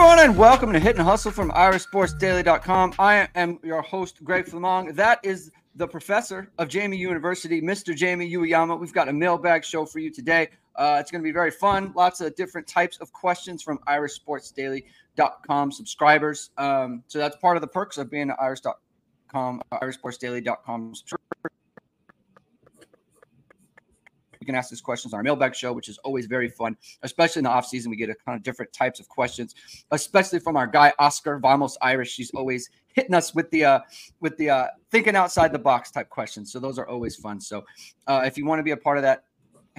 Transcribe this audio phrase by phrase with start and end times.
[0.00, 2.94] everyone, and welcome to Hit and Hustle from IrishSportsDaily.com.
[3.00, 4.94] I am your host, Greg Flamong.
[4.94, 7.96] That is the professor of Jamie University, Mr.
[7.96, 8.78] Jamie Ueyama.
[8.78, 10.50] We've got a mailbag show for you today.
[10.76, 11.92] Uh, it's going to be very fun.
[11.96, 16.50] Lots of different types of questions from IrishSportsDaily.com subscribers.
[16.58, 20.94] Um, so that's part of the perks of being an Irish.com, IrishSportsDaily.com
[24.48, 27.44] can ask us questions on our mailbag show, which is always very fun, especially in
[27.44, 27.90] the off season.
[27.90, 29.54] We get a kind of different types of questions,
[29.90, 32.10] especially from our guy Oscar Vamos Irish.
[32.10, 33.80] She's always hitting us with the uh,
[34.20, 36.50] with the uh, thinking outside the box type questions.
[36.50, 37.40] So those are always fun.
[37.40, 37.64] So
[38.06, 39.24] uh, if you want to be a part of that,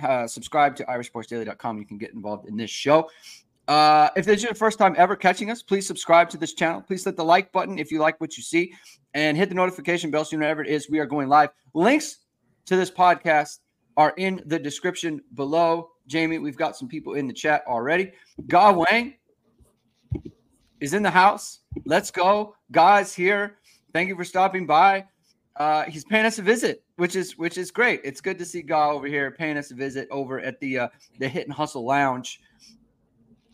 [0.03, 1.79] uh, subscribe to irishsportsdaily.com.
[1.79, 3.09] You can get involved in this show.
[3.67, 6.81] Uh, if this is your first time ever catching us, please subscribe to this channel.
[6.81, 8.73] Please hit the like button if you like what you see
[9.13, 11.49] and hit the notification bell so you know whenever it is we are going live.
[11.75, 12.17] Links
[12.65, 13.59] to this podcast
[13.99, 15.91] are in the description below.
[16.07, 18.13] Jamie, we've got some people in the chat already.
[18.47, 19.15] Ga Wang
[20.79, 21.59] is in the house.
[21.85, 22.55] Let's go.
[22.71, 23.57] Guys here.
[23.91, 25.05] Thank you for stopping by.
[25.57, 27.99] Uh, he's paying us a visit, which is which is great.
[28.05, 30.87] It's good to see Ga over here paying us a visit over at the uh,
[31.19, 32.39] the Hit and Hustle Lounge.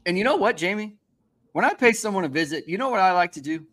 [0.05, 0.95] And you know what, Jamie?
[1.53, 3.65] When I pay someone a visit, you know what I like to do?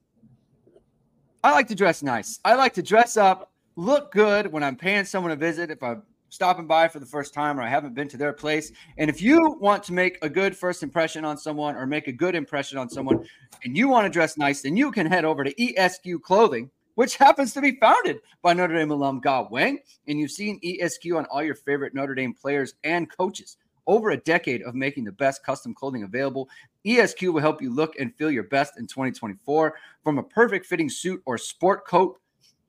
[1.45, 2.41] I like to dress nice.
[2.47, 5.71] I like to dress up, look good when I'm paying someone a visit.
[5.71, 8.73] If I'm stopping by for the first time or I haven't been to their place.
[8.97, 12.13] And if you want to make a good first impression on someone or make a
[12.13, 13.27] good impression on someone
[13.65, 17.17] and you want to dress nice, then you can head over to ESQ Clothing, which
[17.17, 19.79] happens to be founded by Notre Dame alum Ga Wang.
[20.09, 23.59] And you've seen ESQ on all your favorite Notre Dame players and coaches.
[23.87, 26.49] Over a decade of making the best custom clothing available,
[26.87, 29.75] ESQ will help you look and feel your best in 2024.
[30.03, 32.19] From a perfect fitting suit or sport coat,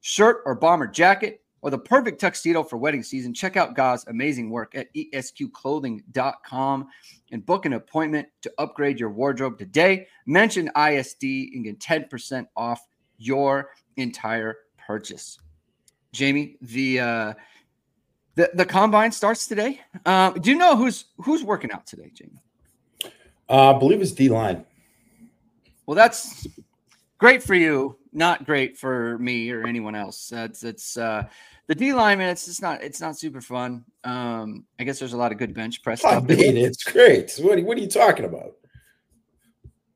[0.02, 4.50] shirt, or bomber jacket, or the perfect tuxedo for wedding season, check out Ga's amazing
[4.50, 6.88] work at esqclothing.com
[7.32, 10.06] and book an appointment to upgrade your wardrobe today.
[10.26, 12.86] Mention ISD and get 10% off
[13.18, 15.40] your entire purchase.
[16.12, 17.34] Jamie, the uh,
[18.36, 19.80] the the combine starts today.
[20.06, 22.44] Uh, do you know who's who's working out today, Jamie?
[23.50, 24.66] Uh, I believe it's D line.
[25.86, 26.46] Well, that's
[27.18, 27.98] great for you.
[28.14, 30.30] Not great for me or anyone else.
[30.30, 31.24] That's it's uh,
[31.68, 33.84] the D lineman, it's just not it's not super fun.
[34.04, 37.34] Um, I guess there's a lot of good bench press I mean, it's great.
[37.40, 38.54] What, what are you talking about?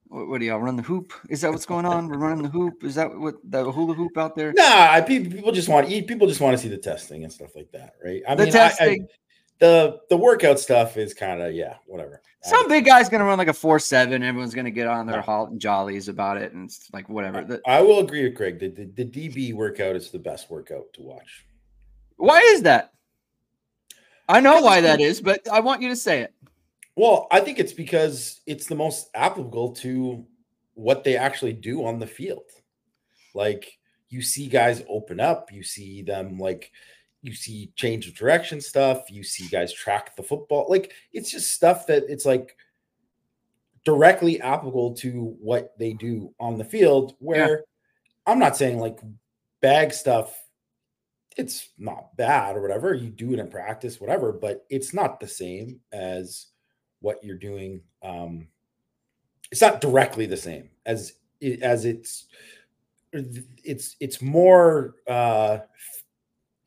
[0.08, 1.14] What, what do y'all run the hoop?
[1.30, 2.08] Is that what's going on?
[2.08, 2.84] We're running the hoop.
[2.84, 4.54] Is that what the hula hoop out there?
[4.54, 6.08] Nah, people, people just want to eat.
[6.08, 8.22] People just want to see the testing and stuff like that, right?
[8.28, 9.08] I the mean, testing.
[9.60, 12.22] The the workout stuff is kind of yeah, whatever.
[12.44, 14.24] Some big guy's gonna run like a four seven.
[14.24, 17.44] Everyone's gonna get on their halt and jollies about it, and it's like whatever.
[17.44, 18.60] The, I will agree with Craig.
[18.60, 21.46] The, the, the DB workout is the best workout to watch.
[22.18, 22.94] Why is that?
[24.30, 26.34] I know why that is, but I want you to say it.
[26.96, 30.26] Well, I think it's because it's the most applicable to
[30.74, 32.50] what they actually do on the field.
[33.34, 33.78] Like
[34.10, 36.72] you see guys open up, you see them like
[37.28, 40.66] you see change of direction stuff, you see guys track the football.
[40.70, 42.56] Like it's just stuff that it's like
[43.84, 47.56] directly applicable to what they do on the field where yeah.
[48.26, 49.00] I'm not saying like
[49.62, 50.36] bag stuff
[51.38, 52.94] it's not bad or whatever.
[52.94, 56.48] You do it in practice, whatever, but it's not the same as
[57.00, 57.82] what you're doing.
[58.02, 58.48] Um,
[59.52, 61.14] it's not directly the same as
[61.62, 62.26] as it's
[63.14, 65.60] it's it's more uh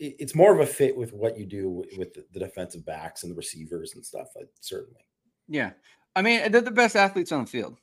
[0.02, 3.36] it's more of a fit with what you do with the defensive backs and the
[3.36, 5.00] receivers and stuff like, certainly
[5.48, 5.70] yeah
[6.16, 7.76] i mean they're the best athletes on the field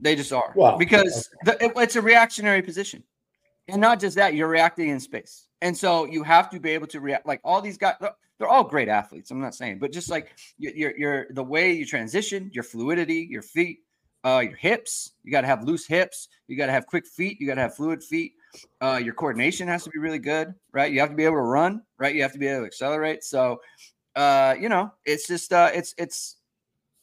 [0.00, 1.56] they just are well because okay.
[1.58, 3.02] the, it, it's a reactionary position
[3.68, 6.86] and not just that you're reacting in space and so you have to be able
[6.88, 7.94] to react like all these guys,
[8.38, 9.30] they're all great athletes.
[9.30, 13.42] I'm not saying, but just like your your the way you transition, your fluidity, your
[13.42, 13.80] feet,
[14.24, 17.40] uh, your hips, you got to have loose hips, you got to have quick feet,
[17.40, 18.34] you got to have fluid feet.
[18.80, 20.92] Uh, your coordination has to be really good, right?
[20.92, 22.14] You have to be able to run, right?
[22.14, 23.24] You have to be able to accelerate.
[23.24, 23.60] So,
[24.14, 26.36] uh, you know, it's just uh, it's it's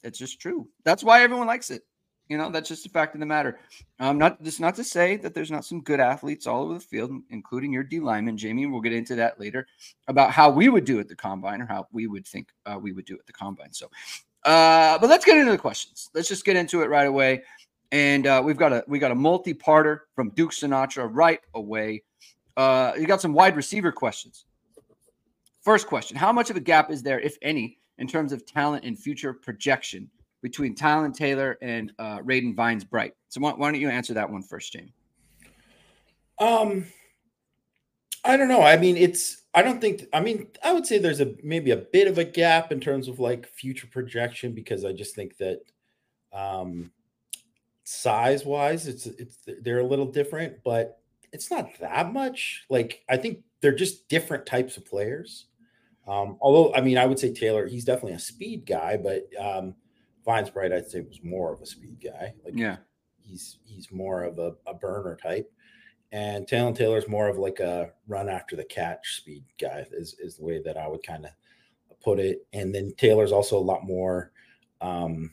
[0.03, 0.67] it's just true.
[0.83, 1.83] That's why everyone likes it.
[2.29, 3.59] You know, that's just a fact of the matter.
[3.99, 6.79] Um, not just not to say that there's not some good athletes all over the
[6.79, 8.65] field, including your D lineman, Jamie.
[8.65, 9.67] We'll get into that later
[10.07, 12.93] about how we would do at the combine or how we would think uh, we
[12.93, 13.73] would do at the combine.
[13.73, 13.87] So,
[14.45, 16.09] uh, but let's get into the questions.
[16.13, 17.43] Let's just get into it right away.
[17.91, 22.03] And uh, we've got a we got a multi-parter from Duke Sinatra right away.
[22.57, 24.45] Uh, you got some wide receiver questions.
[25.61, 28.83] First question: How much of a gap is there, if any, in terms of talent
[28.83, 30.09] and future projection
[30.43, 33.13] between Tylan Taylor and uh, Rayden Vines Bright.
[33.29, 34.93] So why, why, don't you answer that one first, Jamie?
[36.37, 36.85] Um,
[38.23, 38.61] I don't know.
[38.61, 39.43] I mean, it's.
[39.55, 40.05] I don't think.
[40.13, 43.07] I mean, I would say there's a maybe a bit of a gap in terms
[43.07, 45.61] of like future projection because I just think that,
[46.31, 46.91] um,
[47.83, 50.99] size wise, it's it's they're a little different, but
[51.31, 52.65] it's not that much.
[52.69, 55.47] Like I think they're just different types of players.
[56.07, 59.75] Um, although I mean, I would say Taylor, he's definitely a speed guy, but um,
[60.25, 62.33] Vines Bright, I'd say, was more of a speed guy.
[62.43, 62.77] Like yeah,
[63.21, 65.51] he's he's more of a, a burner type,
[66.11, 69.85] and Taylor Taylor's more of like a run after the catch speed guy.
[69.91, 71.31] Is is the way that I would kind of
[72.03, 72.45] put it.
[72.53, 74.31] And then Taylor's also a lot more.
[74.81, 75.31] Um,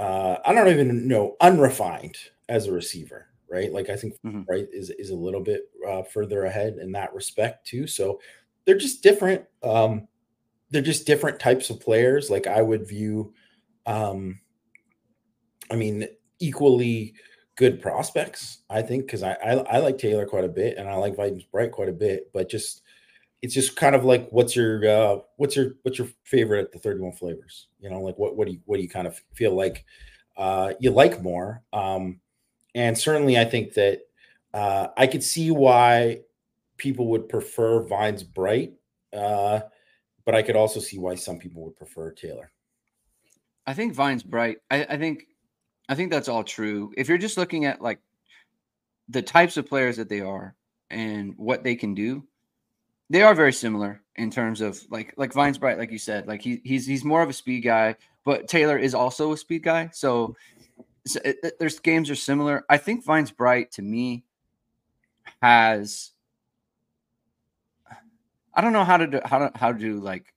[0.00, 2.16] uh, I don't even know unrefined
[2.48, 3.70] as a receiver, right?
[3.70, 4.42] Like I think mm-hmm.
[4.48, 7.86] right is is a little bit uh, further ahead in that respect too.
[7.86, 8.18] So
[8.64, 9.44] they're just different.
[9.62, 10.08] Um,
[10.70, 12.30] they're just different types of players.
[12.30, 13.34] Like I would view,
[13.84, 14.40] um,
[15.70, 16.08] I mean,
[16.38, 17.12] equally
[17.56, 18.60] good prospects.
[18.70, 21.44] I think because I, I, I like Taylor quite a bit and I like Vines
[21.44, 22.82] Bright quite a bit, but just
[23.42, 26.78] it's just kind of like what's your uh, what's your what's your favorite at the
[26.78, 27.68] 31 flavors?
[27.78, 29.84] You know, like what what do you what do you kind of feel like
[30.36, 31.62] uh, you like more?
[31.72, 32.20] Um,
[32.74, 34.02] and certainly, I think that
[34.52, 36.20] uh, I could see why
[36.76, 38.74] people would prefer Vines Bright,
[39.12, 39.60] uh,
[40.24, 42.50] but I could also see why some people would prefer Taylor.
[43.66, 44.58] I think Vines Bright.
[44.70, 45.26] I, I think
[45.88, 46.92] I think that's all true.
[46.96, 48.00] If you're just looking at like
[49.08, 50.54] the types of players that they are
[50.90, 52.24] and what they can do,
[53.10, 56.40] they are very similar in terms of like like Vines Bright, like you said, like
[56.40, 59.90] he he's he's more of a speed guy, but Taylor is also a speed guy.
[59.92, 60.36] So,
[61.06, 62.64] so it, it, there's games are similar.
[62.70, 64.24] I think Vines Bright to me
[65.42, 66.12] has
[68.54, 70.32] I don't know how to do how to how to like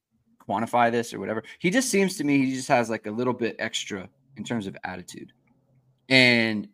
[0.48, 1.44] quantify this or whatever.
[1.60, 4.66] He just seems to me he just has like a little bit extra in terms
[4.66, 5.32] of attitude.
[6.10, 6.68] And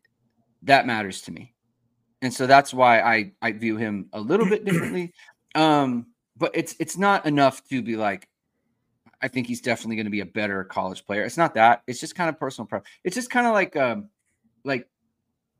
[0.64, 1.54] that matters to me.
[2.22, 5.14] And so that's why I I view him a little bit differently.
[5.56, 6.08] Um,
[6.38, 8.30] but it's it's not enough to be like,
[9.22, 11.24] I think he's definitely going to be a better college player.
[11.24, 11.84] It's not that.
[11.88, 12.90] It's just kind of personal preference.
[13.04, 14.10] It's just kind of like um,
[14.64, 14.88] like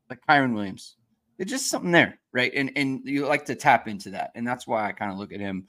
[0.08, 0.96] like Kyren Williams.
[1.38, 2.52] It's just something there, right?
[2.54, 5.32] And and you like to tap into that, and that's why I kind of look
[5.32, 5.66] at him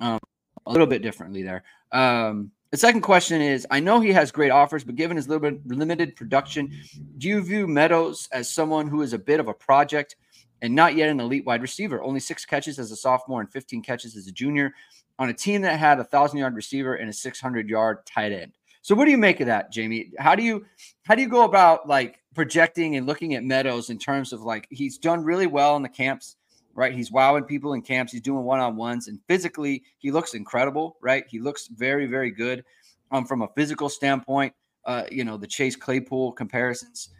[0.00, 0.20] um,
[0.66, 1.64] a little bit differently there.
[1.92, 5.50] Um, the second question is: I know he has great offers, but given his little
[5.50, 6.72] bit limited production,
[7.18, 10.16] do you view Meadows as someone who is a bit of a project
[10.64, 12.02] and not yet an elite wide receiver.
[12.02, 14.72] Only six catches as a sophomore and 15 catches as a junior
[15.18, 18.52] on a team that had a thousand yard receiver and a 600 yard tight end.
[18.80, 20.12] So what do you make of that, Jamie?
[20.18, 20.64] How do you
[21.02, 24.66] how do you go about like projecting and looking at Meadows in terms of like
[24.70, 26.36] he's done really well in the camps,
[26.74, 26.94] right?
[26.94, 28.12] He's wowing people in camps.
[28.12, 31.24] He's doing one on ones, and physically he looks incredible, right?
[31.28, 32.64] He looks very very good
[33.10, 34.54] um, from a physical standpoint.
[34.86, 37.10] Uh, you know the Chase Claypool comparisons.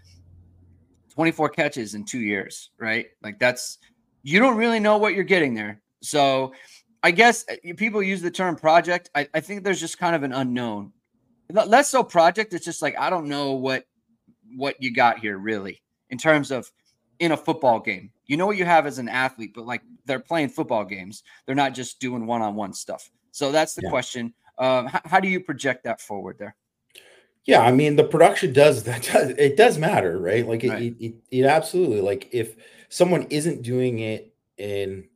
[1.15, 3.07] 24 catches in two years, right?
[3.23, 3.79] Like that's
[4.23, 5.81] you don't really know what you're getting there.
[6.03, 6.53] So
[7.03, 9.11] I guess uh, people use the term project.
[9.15, 10.93] I, I think there's just kind of an unknown.
[11.51, 12.55] Less so project.
[12.55, 13.85] It's just like I don't know what
[14.57, 16.71] what you got here really in terms of
[17.19, 18.11] in a football game.
[18.27, 21.23] You know what you have as an athlete, but like they're playing football games.
[21.47, 23.11] They're not just doing one-on-one stuff.
[23.31, 23.91] So that's the yeah.
[23.91, 24.35] question.
[24.59, 26.57] Um, how, how do you project that forward there?
[27.47, 29.03] Yeah, I mean the production does that.
[29.03, 30.47] Does, it does matter, right?
[30.47, 30.83] Like it, right.
[30.83, 32.01] It, it, it, absolutely.
[32.01, 32.57] Like if
[32.89, 35.09] someone isn't doing it in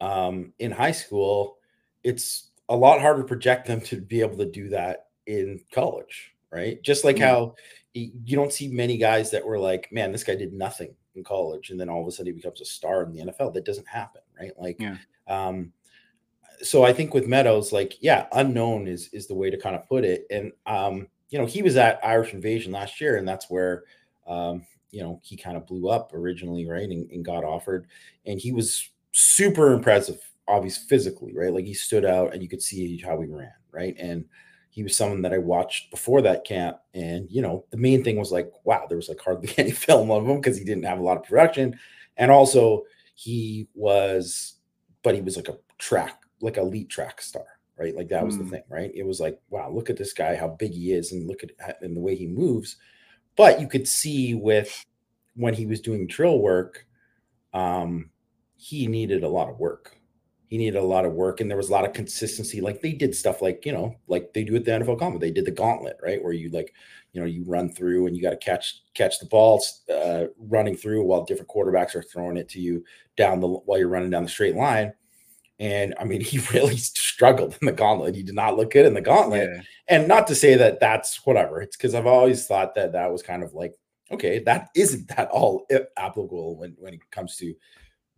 [0.00, 1.58] um in high school,
[2.02, 6.34] it's a lot harder to project them to be able to do that in college,
[6.50, 6.82] right?
[6.82, 7.28] Just like yeah.
[7.28, 7.54] how
[7.94, 11.70] you don't see many guys that were like, man, this guy did nothing in college,
[11.70, 13.54] and then all of a sudden he becomes a star in the NFL.
[13.54, 14.52] That doesn't happen, right?
[14.58, 14.96] Like, yeah.
[15.26, 15.72] um,
[16.62, 19.88] so I think with Meadows, like, yeah, unknown is is the way to kind of
[19.88, 23.50] put it, and um you know, he was at Irish Invasion last year, and that's
[23.50, 23.84] where,
[24.26, 26.88] um, you know, he kind of blew up originally, right?
[26.88, 27.86] And, and, got offered,
[28.24, 31.52] and he was super impressive, obviously physically, right?
[31.52, 33.96] Like he stood out, and you could see how he ran, right?
[33.98, 34.24] And
[34.70, 38.18] he was someone that I watched before that camp, and you know, the main thing
[38.18, 40.98] was like, wow, there was like hardly any film of him because he didn't have
[40.98, 41.78] a lot of production,
[42.16, 44.54] and also he was,
[45.02, 47.46] but he was like a track, like elite track star,
[47.78, 47.94] right?
[47.94, 48.44] Like that was mm.
[48.44, 48.90] the thing, right?
[48.94, 51.82] It was like, wow, look at this guy, how big he is, and look at
[51.82, 52.76] and the way he moves.
[53.36, 54.84] But you could see with
[55.34, 56.86] when he was doing drill work,
[57.52, 58.10] um,
[58.56, 59.98] he needed a lot of work.
[60.48, 62.60] He needed a lot of work, and there was a lot of consistency.
[62.60, 65.20] Like they did stuff like you know, like they do at the NFL Combine.
[65.20, 66.72] They did the gauntlet, right, where you like,
[67.12, 70.76] you know, you run through and you got to catch catch the balls uh, running
[70.76, 72.84] through while different quarterbacks are throwing it to you
[73.16, 74.92] down the while you're running down the straight line
[75.58, 78.14] and I mean, he really struggled in the gauntlet.
[78.14, 79.48] He did not look good in the gauntlet.
[79.52, 79.62] Yeah.
[79.88, 81.60] And not to say that that's whatever.
[81.60, 83.74] It's because I've always thought that that was kind of like,
[84.10, 87.54] okay, that isn't that all applicable when, when it comes to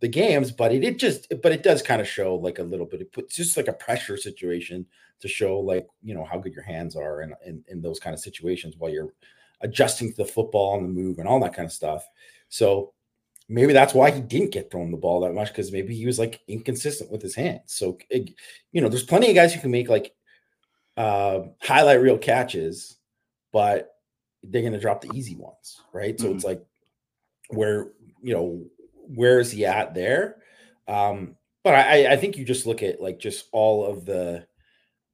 [0.01, 2.85] the games, but it, it just, but it does kind of show like a little
[2.85, 4.85] bit, it puts just like a pressure situation
[5.19, 8.13] to show like, you know, how good your hands are in, in, in those kind
[8.13, 9.13] of situations while you're
[9.61, 12.07] adjusting to the football on the move and all that kind of stuff.
[12.47, 12.93] So
[13.49, 16.19] maybe that's why he didn't get thrown the ball that much because maybe he was
[16.19, 17.63] like inconsistent with his hands.
[17.65, 18.29] So it,
[18.71, 20.13] you know, there's plenty of guys who can make like
[20.95, 22.97] uh, highlight reel catches,
[23.51, 23.95] but
[24.43, 26.15] they're going to drop the easy ones, right?
[26.15, 26.23] Mm-hmm.
[26.23, 26.47] So it's mm-hmm.
[26.47, 26.65] like
[27.49, 27.87] where
[28.21, 28.65] you know
[29.07, 30.37] where is he at there?
[30.87, 34.45] Um, but I, I think you just look at like just all of the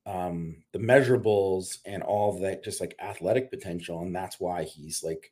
[0.05, 5.03] um the measurables and all of that just like athletic potential, and that's why he's
[5.03, 5.31] like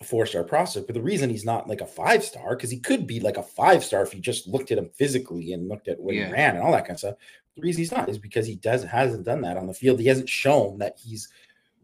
[0.00, 0.86] a four star prospect.
[0.86, 3.42] But the reason he's not like a five star, because he could be like a
[3.42, 6.26] five star if you just looked at him physically and looked at what yeah.
[6.26, 7.16] he ran and all that kind of stuff.
[7.56, 10.00] The reason he's not is because he doesn't hasn't done that on the field.
[10.00, 11.28] He hasn't shown that he's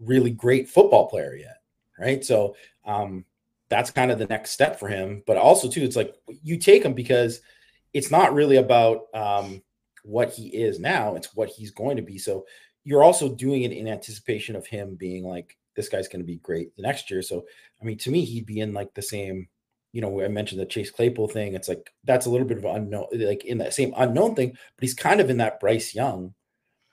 [0.00, 1.61] really great football player yet.
[1.99, 2.25] Right.
[2.25, 3.25] So um
[3.68, 5.23] that's kind of the next step for him.
[5.26, 7.40] But also, too, it's like you take him because
[7.92, 9.62] it's not really about um,
[10.04, 12.18] what he is now, it's what he's going to be.
[12.18, 12.46] So
[12.84, 16.36] you're also doing it in anticipation of him being like, this guy's going to be
[16.36, 17.22] great the next year.
[17.22, 17.44] So,
[17.80, 19.48] I mean, to me, he'd be in like the same,
[19.92, 21.54] you know, I mentioned the Chase Claypool thing.
[21.54, 24.82] It's like that's a little bit of unknown, like in that same unknown thing, but
[24.82, 26.34] he's kind of in that Bryce Young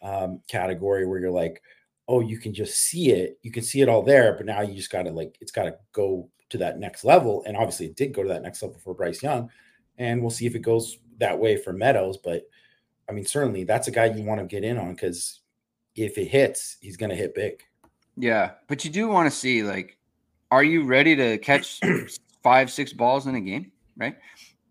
[0.01, 1.61] um, category where you're like,
[2.07, 4.75] oh, you can just see it, you can see it all there, but now you
[4.75, 7.43] just got to like, it's got to go to that next level.
[7.47, 9.49] And obviously, it did go to that next level for Bryce Young.
[9.97, 12.17] And we'll see if it goes that way for Meadows.
[12.17, 12.43] But
[13.09, 15.41] I mean, certainly that's a guy you want to get in on because
[15.95, 17.61] if it hits, he's going to hit big.
[18.17, 18.51] Yeah.
[18.67, 19.97] But you do want to see, like,
[20.49, 21.79] are you ready to catch
[22.43, 23.71] five, six balls in a game?
[23.97, 24.15] Right.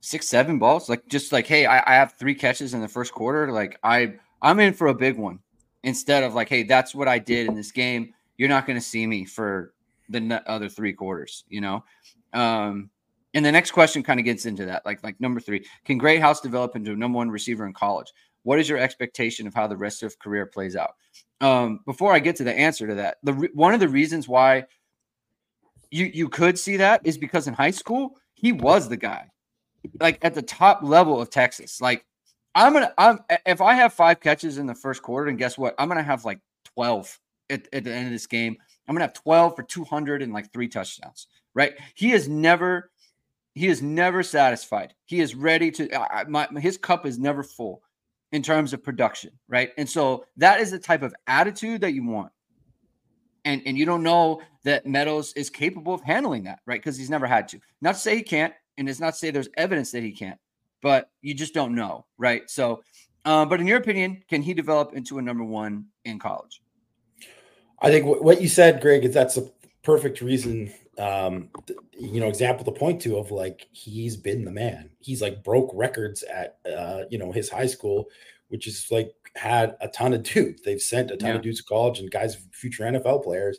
[0.01, 0.89] Six, seven balls.
[0.89, 3.51] Like, just like, hey, I, I have three catches in the first quarter.
[3.53, 5.41] Like, I, I'm in for a big one
[5.83, 8.15] instead of like, hey, that's what I did in this game.
[8.37, 9.73] You're not going to see me for
[10.09, 11.85] the other three quarters, you know?
[12.33, 12.91] Um,
[13.35, 14.85] and the next question kind of gets into that.
[14.85, 18.13] Like, like number three, can Greathouse develop into a number one receiver in college?
[18.43, 20.97] What is your expectation of how the rest of career plays out?
[21.41, 24.29] Um, before I get to the answer to that, the re- one of the reasons
[24.29, 24.67] why
[25.91, 29.27] you you could see that is because in high school he was the guy,
[30.01, 31.81] like at the top level of Texas.
[31.81, 32.05] Like
[32.55, 35.75] I'm gonna I'm if I have five catches in the first quarter, and guess what?
[35.79, 37.19] I'm gonna have like twelve
[37.49, 38.57] at, at the end of this game.
[38.89, 41.29] I'm gonna have 12 for 200 and like three touchdowns.
[41.55, 41.75] Right?
[41.95, 42.91] He is never
[43.55, 44.95] he is never satisfied.
[45.05, 47.83] He is ready to uh, my, his cup is never full
[48.33, 49.71] in terms of production, right?
[49.77, 52.33] And so that is the type of attitude that you want.
[53.45, 56.81] And and you don't know that Meadows is capable of handling that, right?
[56.81, 57.61] Because he's never had to.
[57.81, 60.39] Not to say he can't, and it's not to say there's evidence that he can't,
[60.83, 62.49] but you just don't know, right?
[62.51, 62.83] So,
[63.25, 66.63] uh, but in your opinion, can he develop into a number one in college?
[67.81, 69.49] I think what you said, Greg, is that's a
[69.83, 71.49] perfect reason, um,
[71.99, 74.91] you know, example to point to of like he's been the man.
[75.01, 78.09] He's like broke records at, uh, you know, his high school,
[78.49, 80.63] which is like had a ton of dudes.
[80.63, 81.37] They've sent a ton yeah.
[81.37, 83.59] of dudes to college and guys, future NFL players.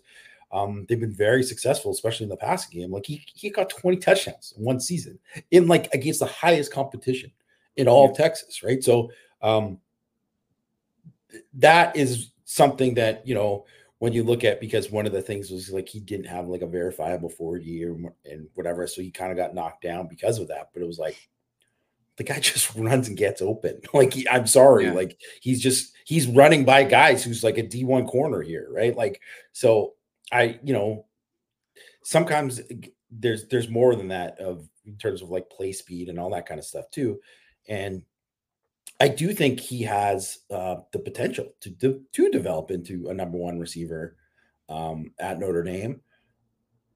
[0.52, 2.92] Um, they've been very successful, especially in the passing game.
[2.92, 5.18] Like he, he got 20 touchdowns in one season
[5.50, 7.32] in like against the highest competition
[7.78, 8.12] in all yeah.
[8.12, 8.84] of Texas, right?
[8.84, 9.10] So
[9.42, 9.80] um,
[11.54, 13.66] that is something that you know
[14.02, 16.64] when you look at because one of the things was like he didn't have like
[16.64, 20.48] a verifiable 40 year and whatever, so he kind of got knocked down because of
[20.48, 20.72] that.
[20.74, 21.30] But it was like
[22.16, 23.80] the guy just runs and gets open.
[23.94, 24.94] Like he, I'm sorry, yeah.
[24.94, 28.98] like he's just he's running by guys who's like a D1 corner here, right?
[28.98, 29.94] Like so
[30.32, 31.06] I, you know,
[32.04, 36.18] sometimes uh, there's there's more than that of in terms of like play speed and
[36.18, 37.20] all that kind of stuff too.
[37.68, 38.02] And
[39.02, 43.36] I do think he has uh, the potential to, to, to develop into a number
[43.36, 44.16] one receiver
[44.70, 46.02] um, at Notre Dame.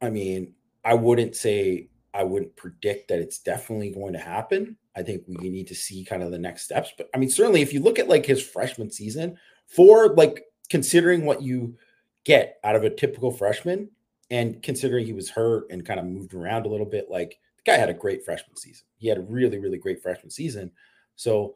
[0.03, 4.77] I mean, I wouldn't say I wouldn't predict that it's definitely going to happen.
[4.95, 6.93] I think we need to see kind of the next steps.
[6.95, 9.35] But I mean, certainly if you look at like his freshman season,
[9.65, 11.75] for like considering what you
[12.23, 13.89] get out of a typical freshman,
[14.29, 17.63] and considering he was hurt and kind of moved around a little bit, like the
[17.71, 18.85] guy had a great freshman season.
[18.97, 20.71] He had a really, really great freshman season.
[21.15, 21.55] So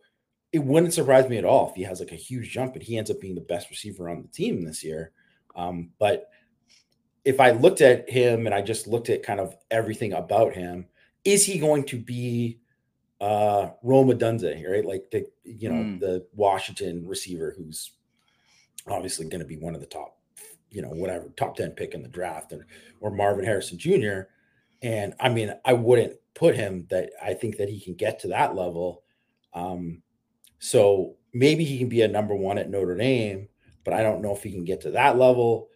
[0.52, 2.98] it wouldn't surprise me at all if he has like a huge jump and he
[2.98, 5.12] ends up being the best receiver on the team this year.
[5.56, 6.30] Um, but
[7.24, 10.88] if I looked at him and I just looked at kind of everything about him,
[11.24, 12.60] is he going to be
[13.22, 14.86] uh Rome Odunze, right?
[14.86, 16.00] Like the you know, mm.
[16.00, 17.92] the Washington receiver who's
[18.88, 20.18] obviously going to be one of the top,
[20.72, 22.66] you know, whatever top 10 pick in the draft or
[23.02, 24.22] or Marvin Harrison Jr.
[24.82, 28.30] And I mean, I wouldn't put him that I think that he can get to
[28.30, 29.04] that level.
[29.54, 30.02] Um,
[30.60, 33.48] so maybe he can be a number one at Notre Dame,
[33.84, 35.70] but I don't know if he can get to that level.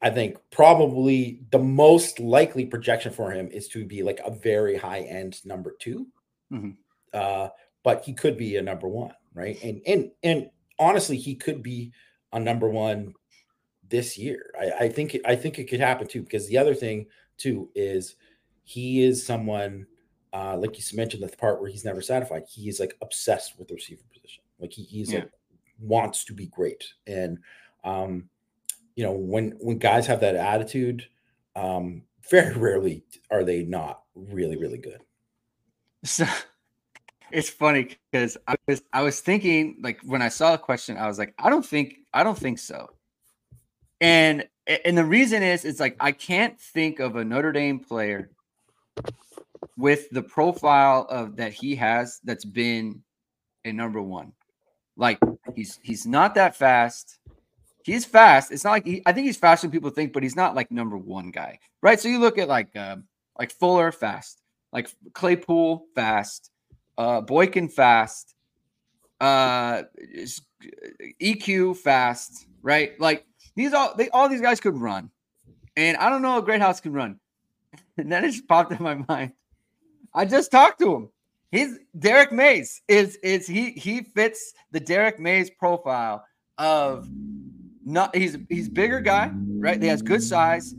[0.00, 4.76] I think probably the most likely projection for him is to be like a very
[4.76, 6.06] high end number 2
[6.52, 6.70] mm-hmm.
[7.12, 7.48] uh,
[7.82, 9.60] but he could be a number one, right?
[9.62, 11.92] And and and honestly, he could be
[12.32, 13.14] a number one
[13.88, 14.52] this year.
[14.60, 16.22] I, I think I think it could happen too.
[16.22, 18.16] Because the other thing too is
[18.64, 19.86] he is someone
[20.32, 22.44] uh, like you mentioned the part where he's never satisfied.
[22.48, 24.42] He is like obsessed with the receiver position.
[24.58, 25.20] Like he, he's yeah.
[25.20, 25.30] like
[25.80, 26.84] wants to be great.
[27.06, 27.38] And
[27.84, 28.28] um,
[28.96, 31.06] you know, when when guys have that attitude,
[31.56, 35.00] um, very rarely are they not really, really good.
[36.04, 36.26] So
[37.30, 41.06] it's funny because I was I was thinking like when I saw the question, I
[41.06, 42.90] was like, I don't think I don't think so.
[44.00, 44.46] And
[44.84, 48.30] and the reason is it's like I can't think of a Notre Dame player
[49.78, 53.00] with the profile of that he has that's been
[53.64, 54.32] a number one.
[54.96, 55.18] Like
[55.54, 57.18] he's he's not that fast.
[57.84, 58.50] He's fast.
[58.50, 60.70] It's not like he, I think he's faster than people think, but he's not like
[60.72, 61.98] number one guy, right?
[61.98, 62.96] So you look at like uh,
[63.38, 64.42] like Fuller fast,
[64.72, 66.50] like Claypool fast,
[66.98, 68.34] uh, Boykin fast,
[69.20, 69.84] uh,
[71.22, 73.00] EQ fast, right?
[73.00, 75.12] Like these all they all these guys could run,
[75.76, 77.20] and I don't know a Greathouse can run,
[77.96, 79.32] and that just popped in my mind.
[80.14, 81.08] I just talked to him.
[81.50, 86.24] He's Derrick Mayes is is he he fits the Derrick Mayes profile
[86.58, 87.08] of
[87.84, 89.80] not he's he's bigger guy, right?
[89.80, 90.74] He has good size,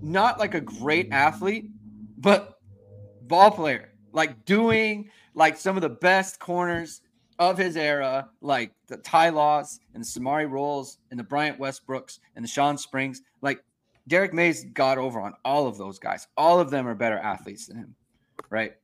[0.00, 1.70] not like a great athlete,
[2.16, 2.58] but
[3.22, 7.02] ball player, like doing like some of the best corners
[7.38, 12.18] of his era, like the Ty Laws and the Samari Rolles and the Bryant Westbrooks
[12.34, 13.22] and the Shawn Springs.
[13.42, 13.62] Like
[14.08, 16.26] Derrick Mayes got over on all of those guys.
[16.36, 17.94] All of them are better athletes than him,
[18.50, 18.74] right?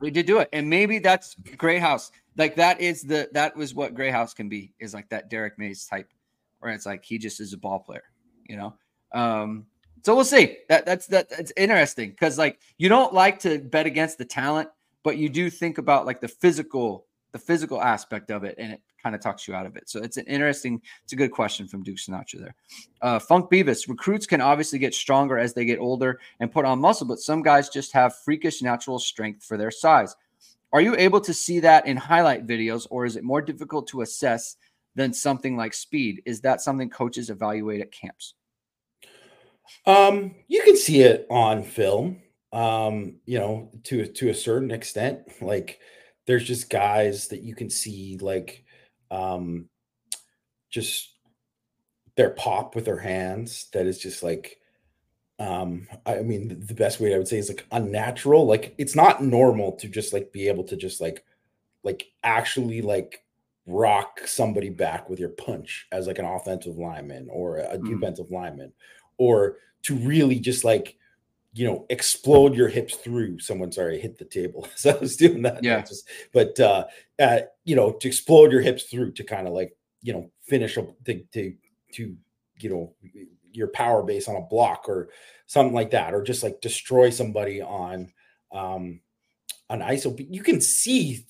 [0.00, 2.10] we did do it, and maybe that's Greathouse.
[2.36, 5.86] Like that is the that was what Greathouse can be is like that Derrick Mayes
[5.86, 6.08] type,
[6.60, 8.04] where it's like he just is a ball player,
[8.48, 8.74] you know.
[9.12, 9.66] Um,
[10.02, 10.58] so we'll see.
[10.68, 14.68] That that's that that's interesting because like you don't like to bet against the talent,
[15.02, 18.82] but you do think about like the physical, the physical aspect of it, and it
[19.02, 19.88] kind of talks you out of it.
[19.88, 22.54] So it's an interesting, it's a good question from Duke Sinatra there.
[23.00, 26.80] Uh, Funk Beavis recruits can obviously get stronger as they get older and put on
[26.80, 30.14] muscle, but some guys just have freakish natural strength for their size.
[30.72, 34.00] Are you able to see that in highlight videos, or is it more difficult to
[34.00, 34.56] assess
[34.94, 36.22] than something like speed?
[36.24, 38.34] Is that something coaches evaluate at camps?
[39.86, 42.22] Um, you can see it on film.
[42.52, 45.80] Um, you know, to to a certain extent, like
[46.26, 48.64] there's just guys that you can see like
[49.12, 49.68] um
[50.70, 51.10] just
[52.16, 54.58] their pop with their hands that is just like
[55.38, 59.22] um i mean the best way i would say is like unnatural like it's not
[59.22, 61.24] normal to just like be able to just like
[61.84, 63.24] like actually like
[63.66, 67.88] rock somebody back with your punch as like an offensive lineman or a mm.
[67.88, 68.72] defensive lineman
[69.18, 70.96] or to really just like
[71.52, 74.66] you know explode your hips through someone sorry hit the table.
[74.76, 75.82] So i was doing that yeah.
[75.82, 76.86] just, but uh,
[77.20, 80.76] uh you know to explode your hips through to kind of like you know finish
[80.76, 81.54] a to, to
[81.92, 82.16] to
[82.58, 82.94] you know
[83.52, 85.10] your power base on a block or
[85.46, 88.10] something like that or just like destroy somebody on
[88.52, 89.00] um
[89.68, 91.24] on iso But you can see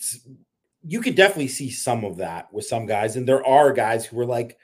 [0.84, 4.18] you could definitely see some of that with some guys and there are guys who
[4.20, 4.56] are like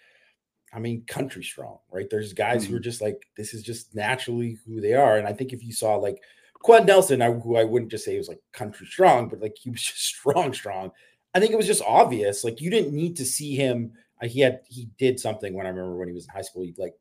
[0.73, 2.09] I mean, country strong, right?
[2.11, 2.71] There's guys mm-hmm.
[2.71, 2.85] who are mm-hmm.
[2.85, 5.17] just like, this is just naturally who they are.
[5.17, 6.23] And I think if you saw like
[6.55, 9.57] Quenton Nelson, I, who I wouldn't just say he was like country strong, but like
[9.57, 10.91] he was just strong, strong.
[11.35, 12.45] I think it was just obvious.
[12.45, 13.93] Like you didn't need to see him.
[14.23, 16.63] Uh, he had, he did something when I remember when he was in high school,
[16.63, 16.95] he like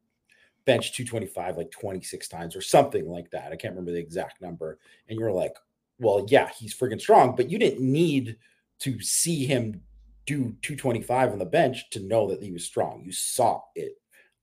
[0.65, 3.51] bench 225 like 26 times or something like that.
[3.51, 4.77] I can't remember the exact number.
[5.09, 5.55] And you're like,
[5.99, 8.37] well, yeah, he's freaking strong, but you didn't need
[8.79, 9.81] to see him
[10.27, 13.01] do 225 on the bench to know that he was strong.
[13.03, 13.93] You saw it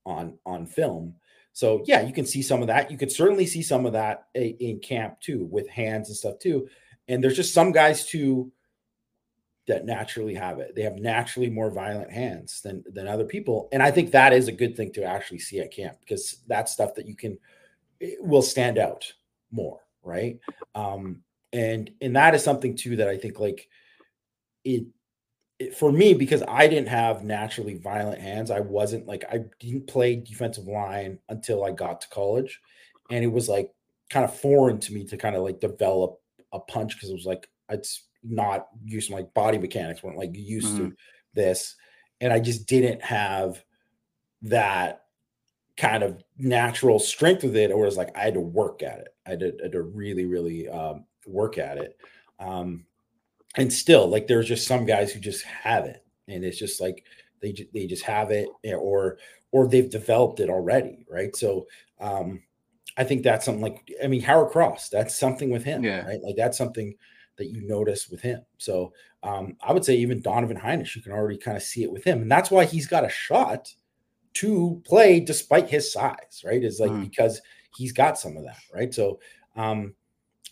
[0.05, 1.15] on on film.
[1.53, 2.91] So yeah, you can see some of that.
[2.91, 6.69] You could certainly see some of that in camp too, with hands and stuff too.
[7.07, 8.51] And there's just some guys too
[9.67, 10.75] that naturally have it.
[10.75, 14.49] They have naturally more violent hands than than other people, and I think that is
[14.49, 17.39] a good thing to actually see at camp because that's stuff that you can
[18.21, 19.11] will stand out
[19.53, 20.39] more, right?
[20.75, 23.69] Um, and and that is something too that I think like
[24.65, 24.87] it
[25.77, 28.51] for me because I didn't have naturally violent hands.
[28.51, 32.61] I wasn't like I didn't play defensive line until I got to college,
[33.11, 33.71] and it was like
[34.11, 36.21] kind of foreign to me to kind of like develop
[36.53, 40.35] a punch because it was like it's not used to my body mechanics weren't like
[40.35, 40.89] used mm-hmm.
[40.89, 40.97] to
[41.35, 41.77] this,
[42.21, 43.63] and I just didn't have
[44.43, 45.03] that
[45.77, 49.09] kind of natural strength with it, or was like I had to work at it.
[49.27, 51.97] I did, I had to really, really um, work at it.
[52.41, 52.87] Um,
[53.57, 57.05] and still like there's just some guys who just have it and it's just like
[57.41, 59.19] they they just have it eh, or
[59.53, 61.67] or they've developed it already right so
[62.01, 62.43] um
[62.97, 66.07] i think that's something like i mean howard cross that's something with him yeah.
[66.07, 66.95] right like that's something
[67.37, 71.13] that you notice with him so um i would say even donovan hinish you can
[71.13, 73.73] already kind of see it with him and that's why he's got a shot
[74.35, 76.63] to play despite his size, right?
[76.63, 77.09] Is like mm.
[77.09, 77.41] because
[77.77, 78.93] he's got some of that, right?
[78.93, 79.21] So
[79.57, 79.95] um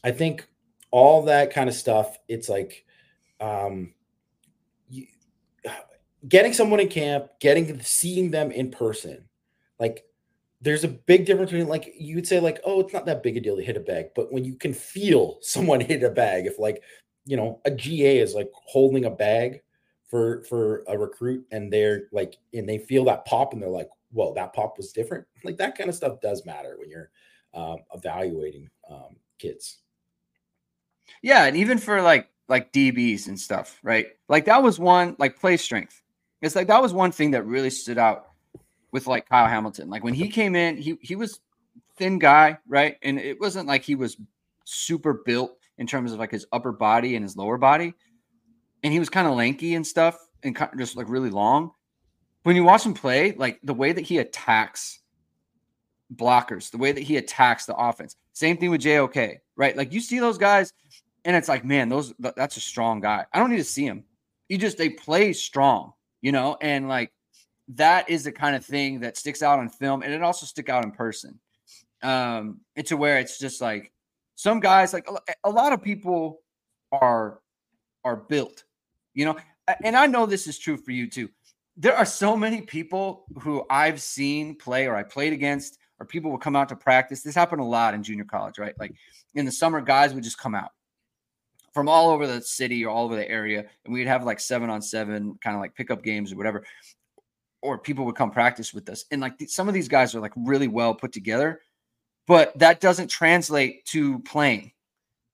[0.02, 0.48] I think
[0.90, 2.84] all that kind of stuff, it's like
[3.42, 3.92] um
[4.88, 5.06] you,
[6.28, 9.28] getting someone in camp, getting seeing them in person,
[9.78, 10.04] like
[10.60, 13.36] there's a big difference between like you would say like oh it's not that big
[13.36, 16.46] a deal to hit a bag but when you can feel someone hit a bag
[16.46, 16.82] if like
[17.24, 19.60] you know a ga is like holding a bag
[20.12, 23.88] for for a recruit and they're like and they feel that pop and they're like
[24.12, 25.24] well that pop was different.
[25.42, 27.10] Like that kind of stuff does matter when you're
[27.54, 29.78] um, evaluating um, kids.
[31.22, 35.40] Yeah and even for like like dbs and stuff right like that was one like
[35.40, 36.02] play strength
[36.42, 38.26] it's like that was one thing that really stood out
[38.92, 39.88] with like Kyle Hamilton.
[39.88, 41.40] Like when he came in, he he was
[41.96, 42.96] thin guy, right?
[43.02, 44.16] And it wasn't like he was
[44.64, 47.94] super built in terms of like his upper body and his lower body.
[48.82, 51.72] And he was kind of lanky and stuff and kind of just like really long.
[52.42, 54.98] When you watch him play, like the way that he attacks
[56.14, 58.16] blockers, the way that he attacks the offense.
[58.32, 59.76] Same thing with JOK, right?
[59.76, 60.72] Like you see those guys
[61.24, 63.26] and it's like, man, those that's a strong guy.
[63.32, 64.04] I don't need to see him.
[64.48, 67.12] You just they play strong, you know, and like
[67.68, 70.68] that is the kind of thing that sticks out on film and it also stick
[70.68, 71.38] out in person.
[72.02, 73.92] Um, it's to where it's just like
[74.34, 76.40] some guys, like a, a lot of people
[76.90, 77.40] are
[78.04, 78.64] are built,
[79.14, 79.36] you know,
[79.84, 81.28] and I know this is true for you too.
[81.76, 86.30] There are so many people who I've seen play or I played against, or people
[86.32, 87.22] would come out to practice.
[87.22, 88.74] This happened a lot in junior college, right?
[88.78, 88.92] Like
[89.34, 90.72] in the summer, guys would just come out
[91.72, 94.70] from all over the city or all over the area, and we'd have like seven
[94.70, 96.64] on seven kind of like pickup games or whatever
[97.62, 99.04] or people would come practice with us.
[99.10, 101.60] And like some of these guys are like really well put together,
[102.26, 104.72] but that doesn't translate to playing.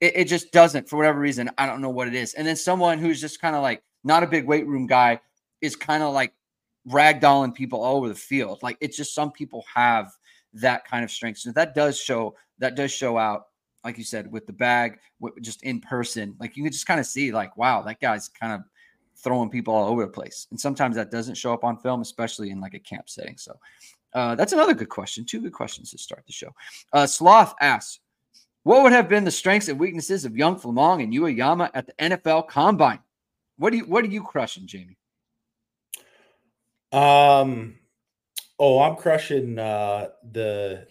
[0.01, 1.51] It, it just doesn't for whatever reason.
[1.59, 2.35] I don't know what it is.
[2.35, 5.21] And then someone who's just kind of like not a big weight room guy
[5.61, 6.33] is kind of like
[6.89, 8.63] ragdolling people all over the field.
[8.63, 10.13] Like it's just some people have
[10.53, 11.39] that kind of strength.
[11.39, 13.45] So that does show that does show out,
[13.85, 16.35] like you said, with the bag, with, just in person.
[16.39, 18.63] Like you can just kind of see, like, wow, that guy's kind of
[19.17, 20.47] throwing people all over the place.
[20.51, 23.37] And sometimes that doesn't show up on film, especially in like a camp setting.
[23.37, 23.59] So
[24.15, 25.25] uh, that's another good question.
[25.25, 26.55] Two good questions to start the show.
[26.93, 28.01] Uh, Sloth asks,
[28.63, 31.93] what would have been the strengths and weaknesses of young Flamong and Ueyama at the
[31.95, 33.01] NFL Combine?
[33.57, 34.99] What do you What are you crushing, Jamie?
[36.93, 37.79] Um,
[38.59, 40.87] oh, I'm crushing uh, the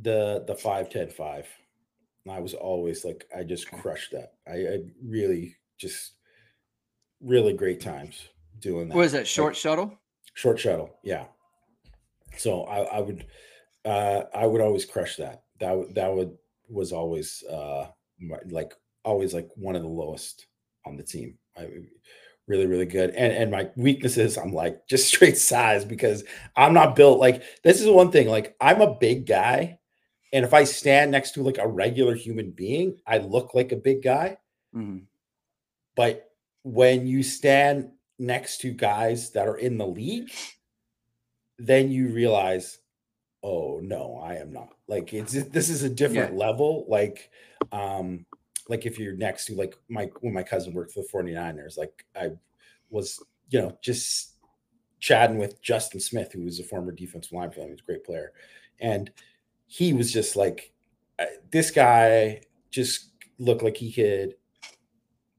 [0.00, 1.48] the the five ten five.
[2.30, 4.32] I was always like, I just crushed that.
[4.48, 6.12] I, I really just
[7.20, 8.28] really great times
[8.60, 8.96] doing that.
[8.96, 9.98] Was that short like, shuttle?
[10.34, 11.24] Short shuttle, yeah.
[12.36, 13.26] So I, I would,
[13.84, 15.42] uh, I would always crush that.
[15.60, 16.36] That that would
[16.68, 17.86] was always uh,
[18.46, 18.72] like
[19.04, 20.46] always like one of the lowest
[20.86, 21.38] on the team.
[21.56, 21.68] I
[22.48, 23.10] really really good.
[23.10, 26.24] And and my weaknesses, I'm like just straight size because
[26.56, 28.28] I'm not built like this is one thing.
[28.28, 29.78] Like I'm a big guy,
[30.34, 33.76] and if I stand next to like a regular human being, I look like a
[33.76, 34.36] big guy.
[34.74, 35.04] Mm-hmm.
[35.94, 36.28] But
[36.64, 40.32] when you stand next to guys that are in the league,
[41.56, 42.80] then you realize,
[43.44, 44.70] oh no, I am not.
[44.88, 46.46] Like it's this is a different yeah.
[46.46, 46.84] level.
[46.88, 47.30] Like,
[47.70, 48.26] um,
[48.68, 52.04] like if you're next to like my when my cousin worked for the 49ers, like
[52.16, 52.30] I
[52.90, 54.32] was, you know, just
[54.98, 58.32] chatting with Justin Smith, who was a former defensive line player, he's a great player.
[58.80, 59.12] And
[59.74, 60.72] he was just like,
[61.50, 63.10] this guy just
[63.40, 64.36] looked like he could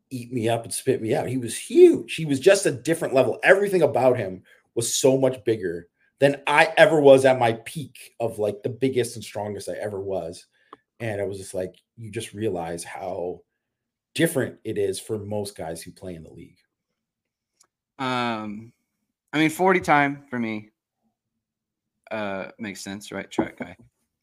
[0.10, 1.30] eat me up and spit me out.
[1.30, 2.16] He was huge.
[2.16, 3.40] He was just a different level.
[3.44, 4.44] Everything about him
[4.76, 5.88] was so much bigger
[6.20, 10.02] than I ever was at my peak of like the biggest and strongest I ever
[10.02, 10.48] was.
[11.00, 13.40] And it was just like, you just realize how
[14.16, 16.60] different it is for most guys who play in the league.
[18.00, 18.74] Um,
[19.32, 20.72] I mean, 40 time for me
[22.12, 23.32] uh makes sense, right?
[23.32, 23.78] Track guy.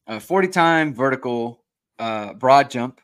[0.07, 1.63] Uh, 40 time vertical,
[1.99, 2.99] uh, broad jump.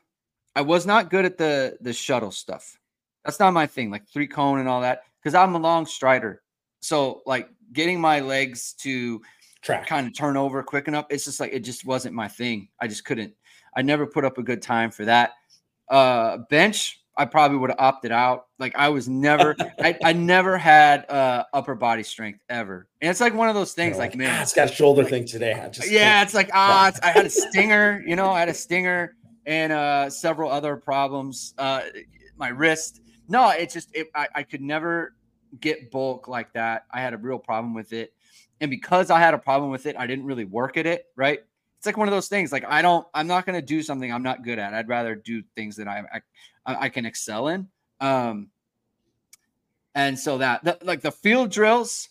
[0.54, 2.78] I was not good at the the shuttle stuff.
[3.24, 6.42] That's not my thing, like three cone and all that, because I'm a long strider.
[6.80, 9.20] So like getting my legs to
[9.62, 12.68] track kind of turn over quick enough, it's just like it just wasn't my thing.
[12.80, 13.34] I just couldn't.
[13.76, 15.32] I never put up a good time for that.
[15.88, 18.46] Uh bench, I probably would have opted out.
[18.58, 22.88] Like I was never, I, I never had uh upper body strength ever.
[23.02, 25.02] And it's like one of those things, like, like, man, ah, it's got a shoulder
[25.02, 25.68] like, thing today.
[25.70, 28.54] Just, yeah, it's like ah, it's, I had a stinger, you know, I had a
[28.54, 31.52] stinger and uh several other problems.
[31.58, 31.82] Uh
[32.38, 35.14] my wrist no, it's just it, I, I could never
[35.60, 36.86] get bulk like that.
[36.90, 38.14] I had a real problem with it.
[38.62, 41.40] And because I had a problem with it, I didn't really work at it, right?
[41.78, 42.50] It's like one of those things.
[42.50, 44.74] Like I don't, I'm not going to do something I'm not good at.
[44.74, 46.02] I'd rather do things that I
[46.66, 47.68] I, can excel in.
[48.00, 48.48] Um,
[49.94, 52.08] and so that the, like the field drills,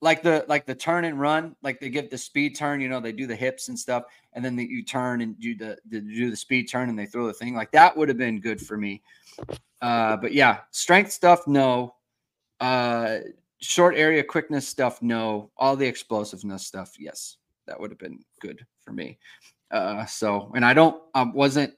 [0.00, 3.00] like the like the turn and run, like they give the speed turn, you know,
[3.00, 6.00] they do the hips and stuff, and then the, you turn and do the, the
[6.00, 7.54] do the speed turn and they throw the thing.
[7.54, 9.02] Like that would have been good for me.
[9.80, 11.94] Uh, but yeah, strength stuff, no.
[12.60, 13.18] Uh,
[13.60, 15.50] short area quickness stuff, no.
[15.56, 19.18] All the explosiveness stuff, yes, that would have been good for me.
[19.70, 21.74] Uh, so, and I don't, I wasn't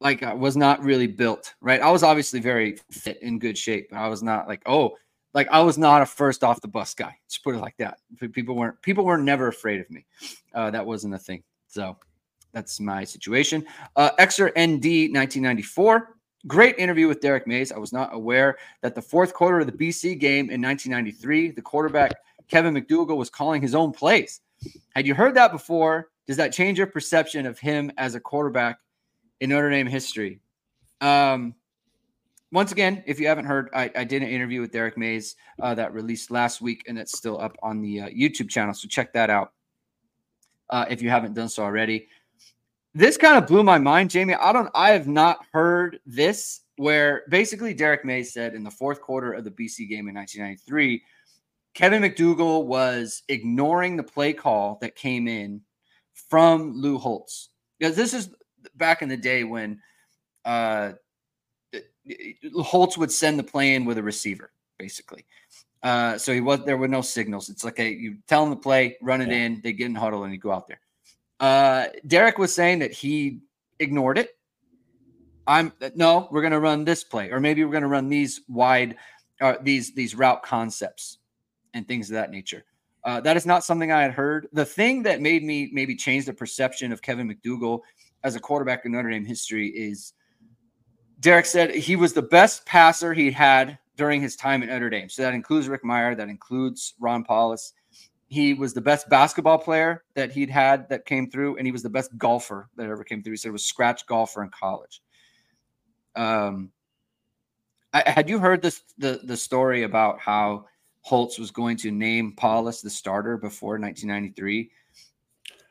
[0.00, 1.80] like I was not really built right.
[1.80, 4.96] I was obviously very fit in good shape, but I was not like, oh,
[5.34, 7.14] like I was not a first off the bus guy.
[7.24, 7.98] Let's put it like that.
[8.32, 10.04] People weren't people were never afraid of me.
[10.54, 11.42] Uh, that wasn't a thing.
[11.68, 11.96] So
[12.52, 13.64] that's my situation.
[13.96, 16.16] Uh, ND 1994.
[16.46, 17.70] Great interview with Derrick Mayes.
[17.70, 21.60] I was not aware that the fourth quarter of the BC game in 1993, the
[21.60, 22.12] quarterback
[22.48, 24.40] Kevin McDougal was calling his own plays.
[24.96, 26.08] Had you heard that before?
[26.26, 28.78] Does that change your perception of him as a quarterback
[29.40, 30.40] in Notre Dame history?
[31.00, 31.54] Um,
[32.52, 35.74] once again, if you haven't heard, I, I did an interview with Derrick Mayes uh,
[35.74, 38.74] that released last week, and it's still up on the uh, YouTube channel.
[38.74, 39.52] So check that out
[40.68, 42.08] uh, if you haven't done so already.
[42.92, 44.34] This kind of blew my mind, Jamie.
[44.34, 49.00] I don't, I have not heard this where basically Derrick Mayes said in the fourth
[49.00, 51.02] quarter of the BC game in 1993,
[51.74, 55.60] Kevin McDougal was ignoring the play call that came in
[56.28, 57.50] from Lou Holtz.
[57.78, 58.30] Because this is
[58.76, 59.80] back in the day when
[60.44, 60.92] uh,
[62.54, 65.24] Holtz would send the play in with a receiver, basically.
[65.82, 67.48] Uh, so he was there were no signals.
[67.48, 69.46] It's like a you tell him to play, run it yeah.
[69.46, 70.80] in, they get in huddle, and you go out there.
[71.38, 73.40] Uh, Derek was saying that he
[73.78, 74.36] ignored it.
[75.46, 78.96] I'm no, we're gonna run this play, or maybe we're gonna run these wide,
[79.40, 81.18] uh, these these route concepts
[81.72, 82.64] and things of that nature.
[83.04, 84.48] Uh, that is not something I had heard.
[84.52, 87.80] The thing that made me maybe change the perception of Kevin McDougal
[88.22, 90.12] as a quarterback in Notre Dame history is
[91.20, 95.08] Derek said he was the best passer he had during his time at Notre Dame.
[95.08, 97.72] So that includes Rick Mirer, that includes Ron Powlus.
[98.28, 101.82] He was the best basketball player that he'd had that came through, and he was
[101.82, 103.32] the best golfer that ever came through.
[103.32, 105.02] He said was scratch golfer in college.
[106.16, 106.70] Um,
[107.92, 110.66] I, had you heard this the the story about how
[111.02, 114.70] Holtz was going to name Paulus the starter before 1993,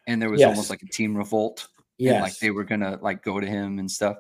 [0.08, 0.50] and there was yes.
[0.50, 1.70] almost like a team revolt.
[2.00, 4.18] Yeah, like they were gonna like go to him and stuff.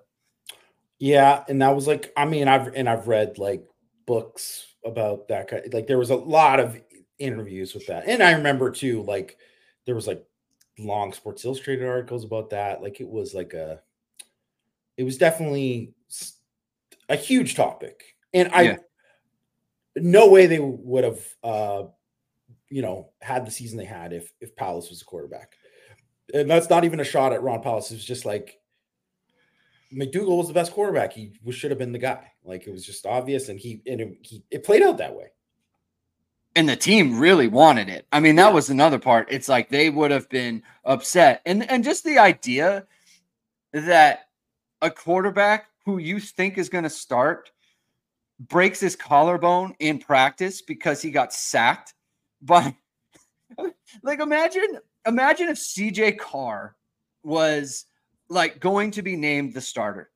[1.00, 3.64] Yeah, and that was like, I mean, I've and I've read like
[4.06, 5.64] books about that guy.
[5.72, 6.80] Like there was a lot of
[7.18, 9.38] interviews with that, and I remember too, like
[9.86, 10.24] there was like
[10.78, 12.82] long Sports Illustrated articles about that.
[12.82, 13.80] Like it was like a,
[14.98, 15.94] it was definitely
[17.08, 18.78] a huge topic, and I, yeah.
[19.96, 21.84] no way they would have, uh,
[22.70, 25.54] you know, had the season they had if if Powlus was a quarterback.
[26.34, 27.92] And that's not even a shot at Ron Powlus.
[27.92, 28.60] It was just like
[29.94, 31.14] McDougal was the best quarterback.
[31.14, 32.32] He should have been the guy.
[32.44, 35.28] Like it was just obvious, and he and it, he it played out that way.
[36.56, 38.08] And the team really wanted it.
[38.12, 39.28] I mean, that was another part.
[39.32, 42.86] It's like they would have been upset, and and just the idea
[43.74, 44.30] that
[44.82, 47.52] a quarterback who you think is going to start
[48.40, 51.94] breaks his collarbone in practice because he got sacked
[52.42, 52.76] by
[54.04, 56.76] like imagine imagine if CJ Carr
[57.24, 57.86] was
[58.30, 60.10] like going to be named the starter,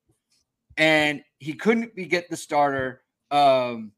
[0.77, 3.03] and he couldn't be get the starter.
[3.31, 3.91] Um,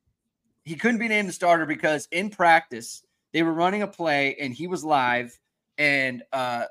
[0.63, 4.54] he couldn't be named the starter because in practice they were running a play and
[4.54, 5.38] he was live,
[5.78, 6.65] and uh,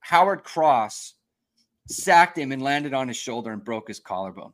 [0.00, 1.14] Howard Cross
[1.88, 4.52] sacked him and landed on his shoulder and broke his collarbone.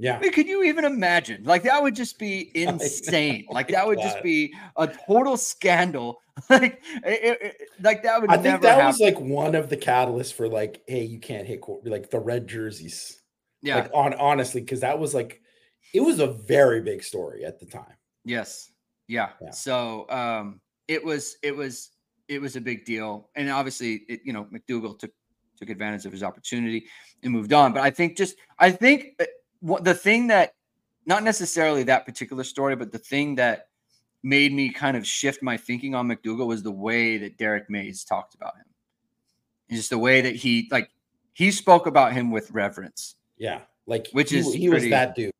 [0.00, 0.16] Yeah.
[0.16, 1.44] I mean, could you even imagine?
[1.44, 3.44] Like that would just be insane.
[3.50, 6.22] like that would just be a total scandal.
[6.50, 8.30] like it, it, like that would.
[8.30, 8.86] I think that happen.
[8.86, 12.18] was like one of the catalysts for like, hey, you can't hit court, like the
[12.18, 13.20] red jerseys.
[13.60, 13.76] Yeah.
[13.76, 15.42] Like on honestly, because that was like,
[15.92, 17.94] it was a very big story at the time.
[18.24, 18.72] Yes.
[19.06, 19.30] Yeah.
[19.42, 19.50] yeah.
[19.50, 21.90] So um, it was it was
[22.26, 25.10] it was a big deal, and obviously, it, you know, McDougal took
[25.58, 26.86] took advantage of his opportunity
[27.22, 27.74] and moved on.
[27.74, 29.24] But I think just I think uh,
[29.60, 30.54] what the thing that
[31.06, 33.68] not necessarily that particular story, but the thing that
[34.22, 38.04] made me kind of shift my thinking on McDougal was the way that Derrick Mayes
[38.04, 39.76] talked about him.
[39.76, 40.90] just the way that he like
[41.32, 43.16] he spoke about him with reverence.
[43.38, 43.60] Yeah.
[43.86, 45.32] Like which he, is he pretty, was that dude.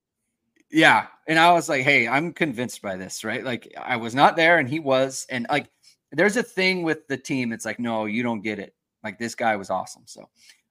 [0.70, 1.08] Yeah.
[1.26, 3.44] And I was like, hey, I'm convinced by this, right?
[3.44, 5.26] Like I was not there and he was.
[5.30, 5.68] And like
[6.12, 7.52] there's a thing with the team.
[7.52, 8.74] It's like, no, you don't get it.
[9.04, 10.02] Like this guy was awesome.
[10.06, 10.28] So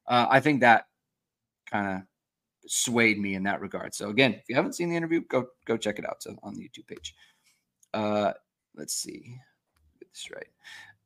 [0.08, 0.88] uh, I think that
[1.70, 2.02] kind of
[2.70, 3.94] swayed me in that regard.
[3.94, 6.56] So again, if you haven't seen the interview, go go check it out so on
[6.56, 7.16] the YouTube page.
[7.94, 8.34] Uh,
[8.76, 9.38] let's see,
[10.00, 10.48] get this right.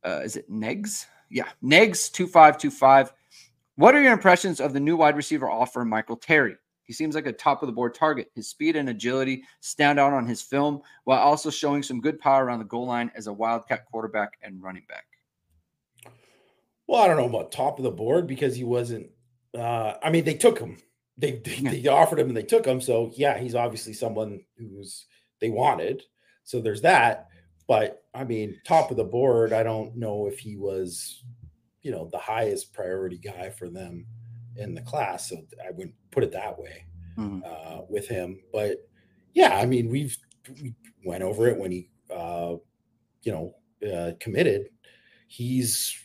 [0.04, 1.06] Uh, is it Negs?
[1.30, 3.12] Yeah, Negs two five two five.
[3.76, 6.56] What are your impressions of the new wide receiver offer, Michael Terry?
[6.84, 8.30] He seems like a top of the board target.
[8.34, 12.44] His speed and agility stand out on his film while also showing some good power
[12.44, 15.06] around the goal line as a Wildcat quarterback and running back.
[16.86, 19.08] Well, I don't know about top of the board because he wasn't.
[19.56, 20.76] Uh, I mean, they took him.
[21.16, 21.70] They, they, yeah.
[21.70, 22.80] they offered him and they took him.
[22.80, 25.06] So yeah, he's obviously someone who's
[25.40, 26.02] they wanted.
[26.44, 27.28] So there's that.
[27.66, 31.24] But I mean, top of the board, I don't know if he was,
[31.82, 34.06] you know, the highest priority guy for them
[34.56, 35.30] in the class.
[35.30, 36.84] So I wouldn't put it that way
[37.16, 37.40] mm-hmm.
[37.44, 38.40] uh, with him.
[38.52, 38.86] But
[39.32, 40.16] yeah, I mean, we've
[40.62, 40.74] we
[41.04, 42.56] went over it when he, uh,
[43.22, 43.54] you know,
[43.90, 44.68] uh, committed.
[45.26, 45.96] He's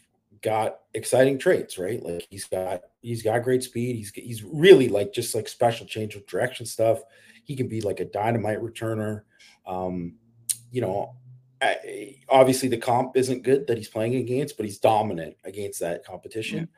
[0.41, 2.02] got exciting traits, right?
[2.04, 3.95] Like he's got he's got great speed.
[3.95, 6.99] He's he's really like just like special change of direction stuff.
[7.43, 9.23] He can be like a dynamite returner.
[9.65, 10.15] Um,
[10.71, 11.15] you know,
[12.30, 16.69] obviously the comp isn't good that he's playing against, but he's dominant against that competition.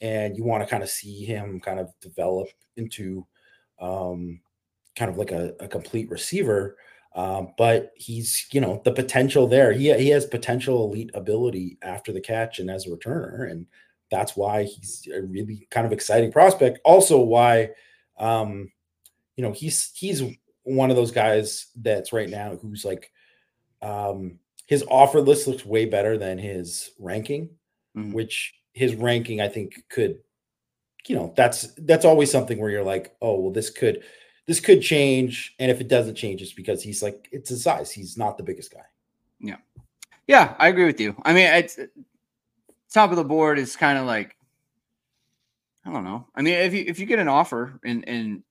[0.00, 0.08] Yeah.
[0.08, 3.26] And you want to kind of see him kind of develop into
[3.80, 4.40] um,
[4.96, 6.76] kind of like a, a complete receiver.
[7.14, 9.72] Um, but he's, you know, the potential there.
[9.72, 13.50] He, he has potential elite ability after the catch and as a returner.
[13.50, 13.66] And
[14.10, 16.78] that's why he's a really kind of exciting prospect.
[16.84, 17.70] Also, why,
[18.18, 18.70] um,
[19.36, 20.22] you know, he's he's
[20.62, 23.10] one of those guys that's right now who's like,
[23.82, 27.50] um, his offer list looks way better than his ranking,
[27.96, 28.12] mm-hmm.
[28.12, 30.18] which his ranking I think could,
[31.08, 34.04] you know, that's that's always something where you're like, oh well, this could
[34.50, 35.54] this could change.
[35.60, 37.92] And if it doesn't change, it's because he's like, it's his size.
[37.92, 38.82] He's not the biggest guy.
[39.38, 39.58] Yeah.
[40.26, 41.14] Yeah, I agree with you.
[41.22, 41.78] I mean, it's
[42.92, 44.34] top of the board is kind of like,
[45.86, 46.26] I don't know.
[46.34, 48.42] I mean, if you if you get an offer and and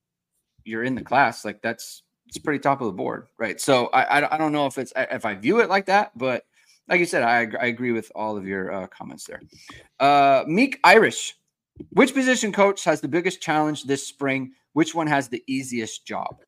[0.63, 3.59] you're in the class, like that's it's pretty top of the board, right?
[3.59, 6.45] So I I, I don't know if it's if I view it like that, but
[6.87, 9.41] like you said, I I agree with all of your uh, comments there.
[9.99, 11.37] Uh, Meek Irish,
[11.89, 16.41] which position coach has the biggest challenge this spring which one has the easiest job?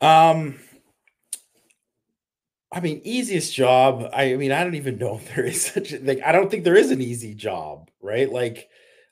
[0.00, 0.58] Um,
[2.72, 4.08] I mean, easiest job.
[4.12, 6.20] I mean, I don't even know if there is such a like.
[6.24, 8.30] I don't think there is an easy job, right?
[8.30, 8.68] Like,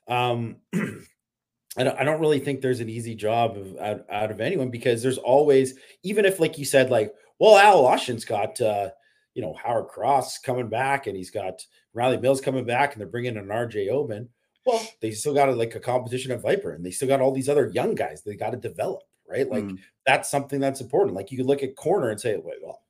[0.07, 1.97] um, I don't.
[1.97, 5.17] I don't really think there's an easy job of, out, out of anyone because there's
[5.19, 8.89] always, even if like you said, like, well, Al Washington's got, uh,
[9.33, 13.07] you know, Howard Cross coming back, and he's got Riley Mills coming back, and they're
[13.07, 14.27] bringing in an RJ Oben.
[14.65, 17.31] Well, they still got a, like a competition at Viper, and they still got all
[17.31, 19.49] these other young guys they got to develop, right?
[19.49, 19.79] Like mm.
[20.05, 21.15] that's something that's important.
[21.15, 22.83] Like you could look at corner and say, Wait, well,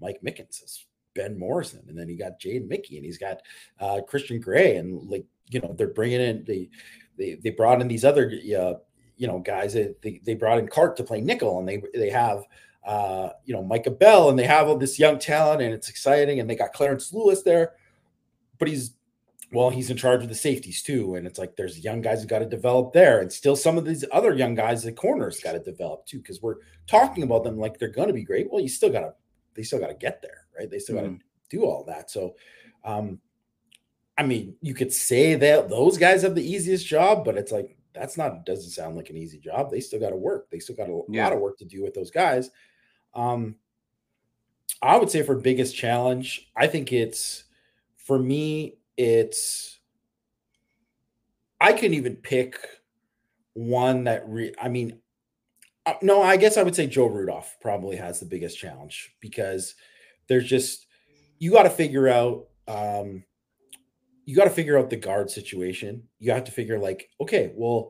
[0.00, 3.42] Mike Mickens is Ben Morrison, and then he got Jade Mickey, and he's got
[3.80, 6.70] uh, Christian Gray, and like you know they're bringing in they
[7.18, 8.74] they they brought in these other uh,
[9.16, 9.74] you know guys.
[9.74, 12.44] They they brought in Clark to play nickel, and they they have
[12.86, 16.40] uh, you know Micah Bell, and they have all this young talent, and it's exciting,
[16.40, 17.72] and they got Clarence Lewis there,
[18.58, 18.94] but he's
[19.52, 21.16] well, he's in charge of the safeties too.
[21.16, 23.84] And it's like there's young guys who got to develop there, and still some of
[23.84, 27.58] these other young guys, the corners got to develop too, because we're talking about them
[27.58, 28.50] like they're going to be great.
[28.50, 29.14] Well, you still got to,
[29.54, 30.70] they still got to get there, right?
[30.70, 31.20] They still got to mm.
[31.50, 32.10] do all that.
[32.10, 32.36] So,
[32.84, 33.20] um,
[34.16, 37.76] I mean, you could say that those guys have the easiest job, but it's like
[37.92, 39.70] that's not doesn't sound like an easy job.
[39.70, 40.50] They still got to work.
[40.50, 41.24] They still got a yeah.
[41.24, 42.50] lot of work to do with those guys.
[43.14, 43.56] Um,
[44.82, 47.44] I would say for biggest challenge, I think it's
[47.96, 49.78] for me it's
[51.58, 52.58] I couldn't even pick
[53.54, 55.00] one that re, I mean
[55.86, 59.74] uh, no, I guess I would say Joe Rudolph probably has the biggest challenge because
[60.28, 60.86] there's just
[61.38, 63.24] you got to figure out um
[64.26, 66.02] you got to figure out the guard situation.
[66.18, 67.88] You have to figure like okay, well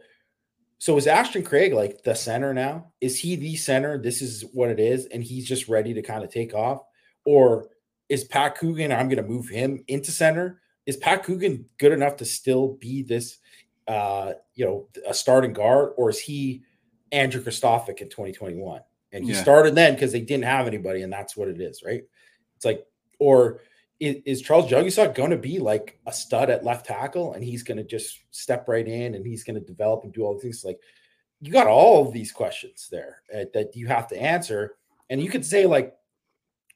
[0.79, 2.93] so is Ashton Craig like the center now?
[3.01, 4.01] Is he the center?
[4.01, 6.83] This is what it is and he's just ready to kind of take off
[7.27, 7.67] or
[8.09, 12.17] is Pat Coogan I'm going to move him into center is Pat Coogan good enough
[12.17, 13.39] to still be this,
[13.87, 16.63] uh, you know, a starting guard, or is he
[17.13, 18.81] Andrew Kristofic in 2021?
[19.13, 19.43] And he yeah.
[19.43, 22.03] started then because they didn't have anybody, and that's what it is, right?
[22.57, 22.87] It's like,
[23.19, 23.61] or
[23.99, 27.63] is, is Charles Jagusah going to be like a stud at left tackle, and he's
[27.63, 30.41] going to just step right in, and he's going to develop and do all the
[30.41, 30.79] things like
[31.41, 34.77] you got all of these questions there uh, that you have to answer,
[35.09, 35.95] and you could say like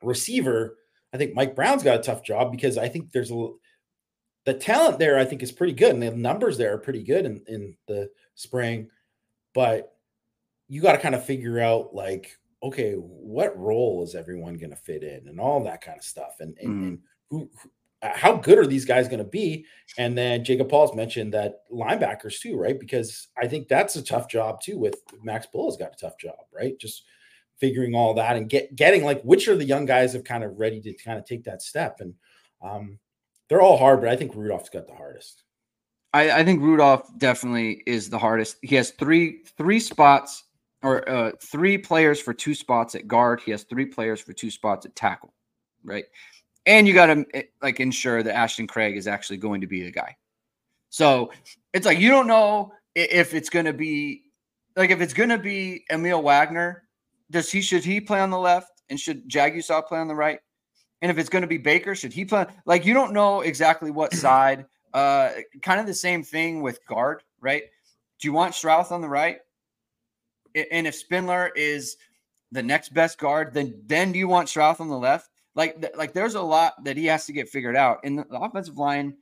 [0.03, 0.77] receiver.
[1.13, 3.49] I think Mike Brown's got a tough job because I think there's a
[4.45, 7.25] the talent there, I think, is pretty good, and the numbers there are pretty good
[7.25, 8.89] in, in the spring.
[9.55, 9.97] But
[10.69, 14.77] you got to kind of figure out, like, okay, what role is everyone going to
[14.77, 16.89] fit in, and all that kind of stuff, and and, mm.
[16.89, 16.99] and
[17.31, 17.71] who, who,
[18.03, 19.65] uh, how good are these guys going to be?
[19.97, 22.79] And then Jacob Paulus mentioned that linebackers too, right?
[22.79, 24.79] Because I think that's a tough job too.
[24.79, 26.79] With Max Bullough's got a tough job, right?
[26.79, 27.05] Just
[27.59, 30.59] figuring all that and get getting like which are the young guys have kind of
[30.59, 32.13] ready to kind of take that step and
[32.63, 32.99] um
[33.49, 35.43] they're all hard, but I think Rudolph's got the hardest.
[36.13, 38.57] I, I think Rudolph definitely is the hardest.
[38.63, 40.45] He has three three spots
[40.83, 43.41] or uh, three players for two spots at guard.
[43.41, 45.35] He has three players for two spots at tackle,
[45.83, 46.05] right?
[46.67, 49.83] And you got to eh, like ensure that Ashton Craig is actually going to be
[49.83, 50.17] the guy.
[50.91, 51.33] So
[51.73, 54.23] it's like you don't know if it's going to be
[54.77, 56.85] like if it's going to be Emil Wagner.
[57.31, 60.39] Does he should he play on the left and should Jagusah play on the right?
[61.05, 62.47] And if it's going to be Baker, should he play?
[62.65, 67.23] Like you don't know exactly what side uh, kind of the same thing with guard,
[67.41, 67.65] right?
[68.21, 69.41] Do you want Schrauth on the right?
[70.71, 71.97] And if Spindler is
[72.53, 75.29] the next best guard, then then do you want Schrauth on the left?
[75.55, 77.99] Like like there's a lot that he has to get figured out.
[78.03, 79.15] And the offensive line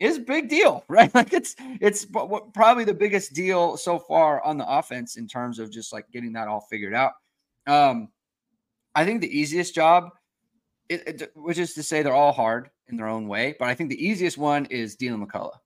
[0.00, 1.12] is a big deal, right?
[1.14, 2.06] Like it's it's
[2.54, 6.32] probably the biggest deal so far on the offense in terms of just like getting
[6.32, 7.12] that all figured out.
[7.66, 8.08] Um,
[8.94, 10.10] I think the easiest job,
[10.88, 13.54] it, it, which is to say they're all hard, in their own way.
[13.58, 15.58] But I think the easiest one is Deland McCullough.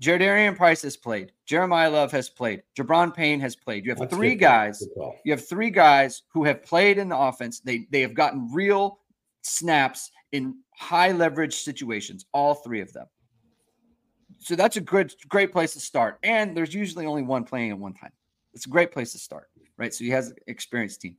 [0.00, 1.32] Jadarian Price has played.
[1.48, 2.62] Jeremiyah Love has played.
[2.78, 3.84] Gi'Bran Payne has played.
[3.84, 4.86] You have That's three guys.
[5.24, 7.60] You have three guys who have played in the offense.
[7.60, 8.98] They they have gotten real
[9.42, 12.26] snaps in high leverage situations.
[12.32, 13.06] All three of them.
[14.38, 16.18] So that's a good great place to start.
[16.22, 18.12] And there's usually only one playing at one time.
[18.52, 19.94] It's a great place to start, right?
[19.94, 21.16] So he has an experienced team.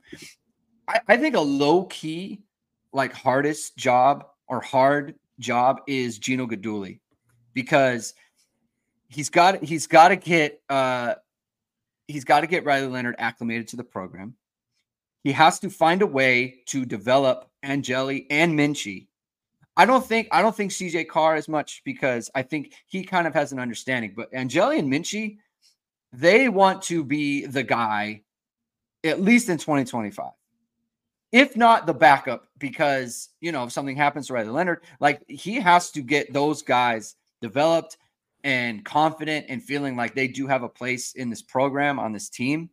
[0.86, 2.42] I, I think a low key,
[2.98, 7.00] like hardest job or hard job is Gino Guidugli
[7.54, 8.12] because
[9.08, 11.14] he's got he's got to get uh
[12.08, 14.34] he's got to get Riley Leonard acclimated to the program.
[15.24, 19.06] He has to find a way to develop Angeli and Minchey.
[19.76, 23.26] I don't think I don't think CJ Carr as much because I think he kind
[23.26, 24.12] of has an understanding.
[24.16, 25.38] But Angeli and Minchey,
[26.12, 28.22] they want to be the guy
[29.04, 30.32] at least in 2025
[31.32, 35.56] if not the backup, because you know if something happens to Riley Leonard, like he
[35.56, 37.98] has to get those guys developed
[38.44, 42.28] and confident and feeling like they do have a place in this program on this
[42.28, 42.70] team.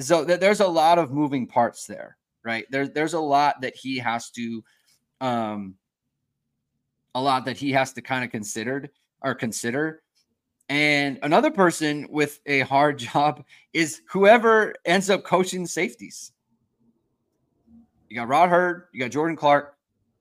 [0.00, 2.64] So th- there's a lot of moving parts there, right?
[2.70, 4.64] There's there's a lot that he has to,
[5.20, 5.74] um,
[7.14, 8.90] a lot that he has to kind of considered
[9.22, 10.02] or consider.
[10.68, 16.32] And another person with a hard job is whoever ends up coaching safeties
[18.08, 19.76] you got Rod Heard, you got Jordan Clarke,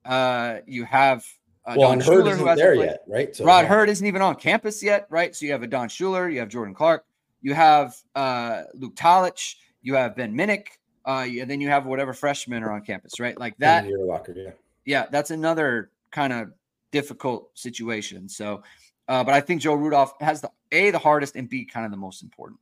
[0.06, 1.26] uh, you have
[1.66, 2.86] uh, well, Don Hurd Schuler, isn't there played.
[2.86, 3.36] yet, right?
[3.36, 3.68] So, Rod yeah.
[3.68, 5.36] Heard isn't even on campus yet, right?
[5.36, 7.06] So you have a Don Schuler, you have Jordan Clarke,
[7.42, 10.68] you have uh, Luke Talich, you have Ben Minich,
[11.06, 13.38] uh, and then you have whatever freshmen are on campus, right?
[13.40, 13.86] Like that.
[13.88, 14.52] Locker, yeah.
[14.86, 16.52] Yeah, that's another kind of
[16.92, 18.30] difficult situation.
[18.30, 18.64] So,
[19.08, 21.92] uh, but I think Joe Rudolph has the a the hardest and b kind of
[21.92, 22.60] the most important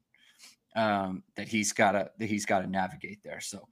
[0.76, 3.40] um, that he's got to that he's got to navigate there.
[3.40, 3.68] So,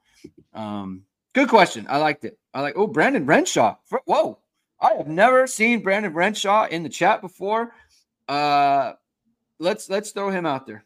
[0.53, 1.85] um, Good question.
[1.89, 2.37] I liked it.
[2.53, 2.73] I like.
[2.75, 3.75] Oh, Brandon Renshaw.
[4.05, 4.39] Whoa,
[4.79, 7.73] I have never seen Brandon Renshaw in the chat before.
[8.27, 8.93] Uh,
[9.59, 10.83] let's let's throw him out there.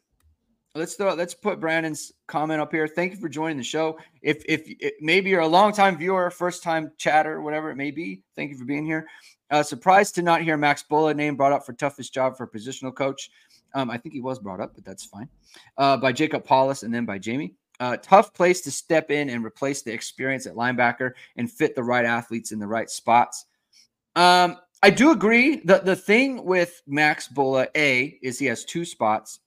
[0.76, 1.14] Let's throw.
[1.14, 2.88] Let's put Brandon's comment up here.
[2.88, 3.98] Thank you for joining the show.
[4.22, 8.22] If if, maybe you're a long time viewer, first time chatter, whatever it may be,
[8.36, 9.08] thank you for being here.
[9.50, 12.94] Uh, surprised to not hear Max Bullough name brought up for toughest job for positional
[12.94, 13.30] coach.
[13.74, 15.30] Um, I think he was brought up, but that's fine.
[15.78, 17.54] Uh, by Jacob Paulus and then by Jamie.
[17.80, 21.84] Uh, tough place to step in and replace the experience at linebacker and fit the
[21.84, 23.46] right athletes in the right spots.
[24.16, 25.58] Um, I do agree.
[25.66, 29.40] The the thing with Max Bullough, A, is he has two spots,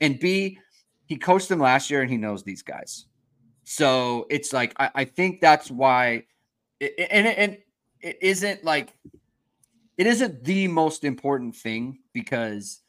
[0.00, 0.58] and B,
[1.06, 3.06] he coached them last year and he knows these guys.
[3.64, 6.24] So it's like I, I think that's why
[6.80, 7.58] it, and, and
[8.00, 8.94] it isn't like
[9.96, 12.80] it isn't the most important thing because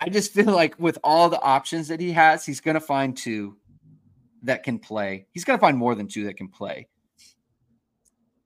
[0.00, 3.16] I just feel like with all the options that he has, he's going to find
[3.16, 3.56] two
[4.42, 5.26] that can play.
[5.32, 6.88] He's going to find more than two that can play.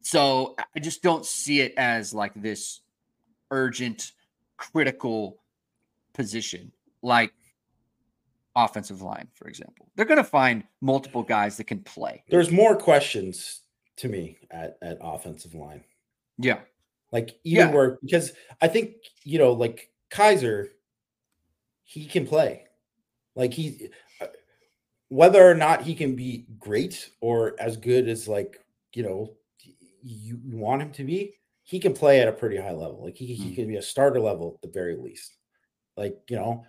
[0.03, 2.81] So I just don't see it as like this
[3.51, 4.13] urgent,
[4.57, 5.39] critical
[6.13, 6.73] position
[7.03, 7.33] like
[8.55, 9.89] offensive line, for example.
[9.97, 12.25] They're going to find multiple guys that can play.
[12.29, 13.61] There's more questions
[13.97, 15.85] to me at, at offensive line.
[16.39, 16.61] Yeah.
[17.11, 17.75] Like even yeah.
[17.75, 20.69] where because I think, you know, like Kiser
[21.93, 22.65] he can play.
[23.37, 23.91] Like he,
[24.21, 24.29] uh,
[25.09, 28.59] whether or not he can be great or as good as like
[28.95, 29.35] you know
[30.03, 33.05] you, want him to be, he can play at a pretty high level.
[33.05, 33.55] Like he, he hmm.
[33.55, 35.37] can be a starter level at the very least.
[35.97, 36.65] Like you know,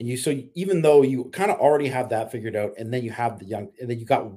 [0.00, 3.04] and you so even though you kind of already have that figured out, and then
[3.04, 4.28] you have the young, and then you got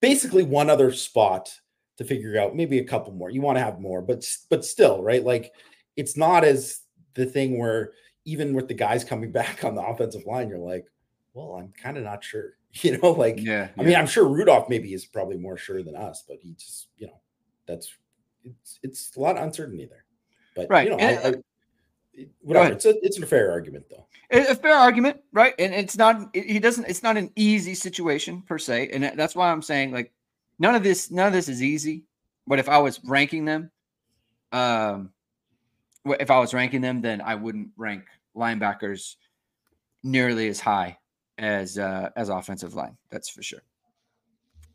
[0.00, 1.52] basically one other spot
[1.98, 3.30] to figure out, maybe a couple more.
[3.30, 5.22] You want to have more, but but still, right?
[5.22, 5.52] Like
[5.96, 6.80] it's not as
[7.14, 7.92] the thing where
[8.28, 10.86] even with the guys coming back on the offensive line, you're like,
[11.34, 12.54] well, I'm kind of not sure.
[12.82, 15.96] You know, like, yeah, I mean, I'm sure Rudolph maybe is probably more sure than
[15.96, 17.18] us, but he just, you know,
[17.66, 17.90] that's
[18.44, 20.04] it's it's a lot of uncertainty there.
[20.54, 21.34] But right, you know, I, I,
[22.42, 22.74] whatever.
[22.74, 24.06] It's a it's a fair argument though.
[24.30, 25.54] A fair argument, right?
[25.58, 29.50] And it's not he doesn't it's not an easy situation per se, and that's why
[29.50, 30.12] I'm saying like
[30.58, 32.04] none of this none of this is easy.
[32.46, 33.70] But if I was ranking them,
[34.52, 35.10] um,
[36.04, 38.04] if I was ranking them, then I wouldn't rank
[38.38, 39.16] linebackers
[40.02, 40.96] nearly as high
[41.38, 42.96] as uh, as offensive line.
[43.10, 43.62] That's for sure.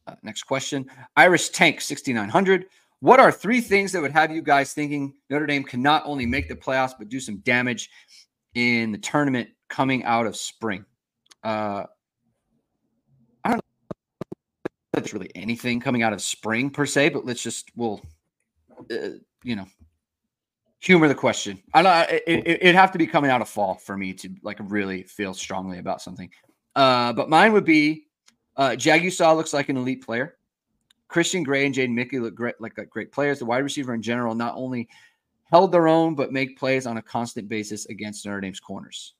[0.06, 2.66] Uh, next question, Irish Tank sixty nine hundred.
[3.00, 6.26] What are three things that would have you guys thinking Notre Dame can not only
[6.26, 7.90] make the playoffs but do some damage
[8.56, 10.86] in the tournament coming out of spring?
[11.44, 11.84] Uh,
[13.44, 13.62] I don't know
[14.94, 18.02] there's really anything coming out of spring per se, but let's just we'll
[18.92, 19.10] uh,
[19.44, 19.66] you know
[20.84, 21.62] humor the question.
[21.74, 22.10] I don't.
[22.10, 25.04] It, it, it'd have to be coming out of fall for me to like really
[25.04, 26.30] feel strongly about something.
[26.76, 28.08] Uh, but mine would be
[28.58, 30.38] uh, Jagusah looks like an elite player.
[31.08, 33.40] Christian Gray and Jaden Mickey look great, like great players.
[33.40, 34.90] The wide receiver in general not only
[35.52, 39.14] held their own, but make plays on a constant basis against Notre Dame's corners.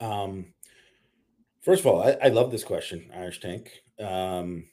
[0.00, 0.46] Um,
[1.62, 3.70] first of all, I, I love this question, Irish Tank.
[4.00, 4.64] Um,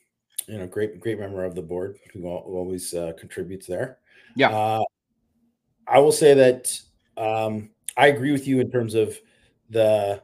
[0.47, 3.99] you know, great, great member of the board who, who always uh, contributes there.
[4.36, 4.49] Yeah.
[4.49, 4.84] Uh,
[5.88, 6.79] I will say that
[7.17, 9.17] um, I agree with you in terms of
[9.69, 10.21] the,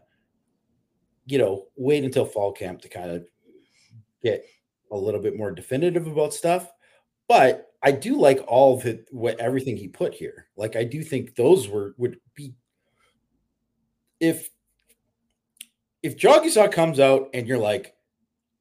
[1.25, 3.25] you know, wait until fall camp to kind of
[4.23, 4.45] get
[4.91, 6.71] a little bit more definitive about stuff.
[7.27, 10.47] But I do like all of it, what everything he put here.
[10.57, 12.53] Like I do think those were would be
[14.19, 14.49] if
[16.01, 17.93] if Jagusah comes out and you're like,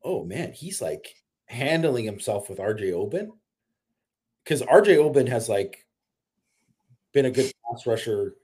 [0.02, 1.14] oh man, he's like
[1.46, 3.32] handling himself with RJ Oben
[4.48, 5.84] because RJ Oben has like
[7.12, 8.36] been a good pass rusher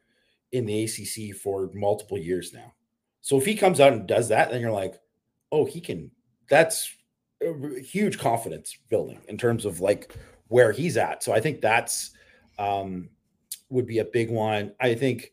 [0.53, 2.75] in the ACC for multiple years now.
[3.23, 5.01] So if he comes out and does that, then you're like,
[5.51, 6.11] oh, he can.
[6.51, 6.95] That's
[7.43, 10.15] a huge confidence building in terms of like
[10.49, 11.23] where he's at.
[11.23, 12.11] So I think that's
[12.59, 13.09] um,
[13.71, 14.73] would be a big one.
[14.81, 15.33] I think,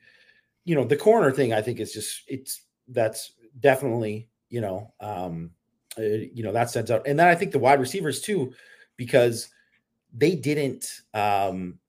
[0.64, 1.52] you know, the corner thing.
[1.52, 5.52] I think is just it's that's definitely you know um,
[5.98, 7.06] uh, you know that stands out.
[7.06, 8.54] And then I think the wide receivers too,
[8.96, 9.50] because
[10.14, 11.80] they didn't um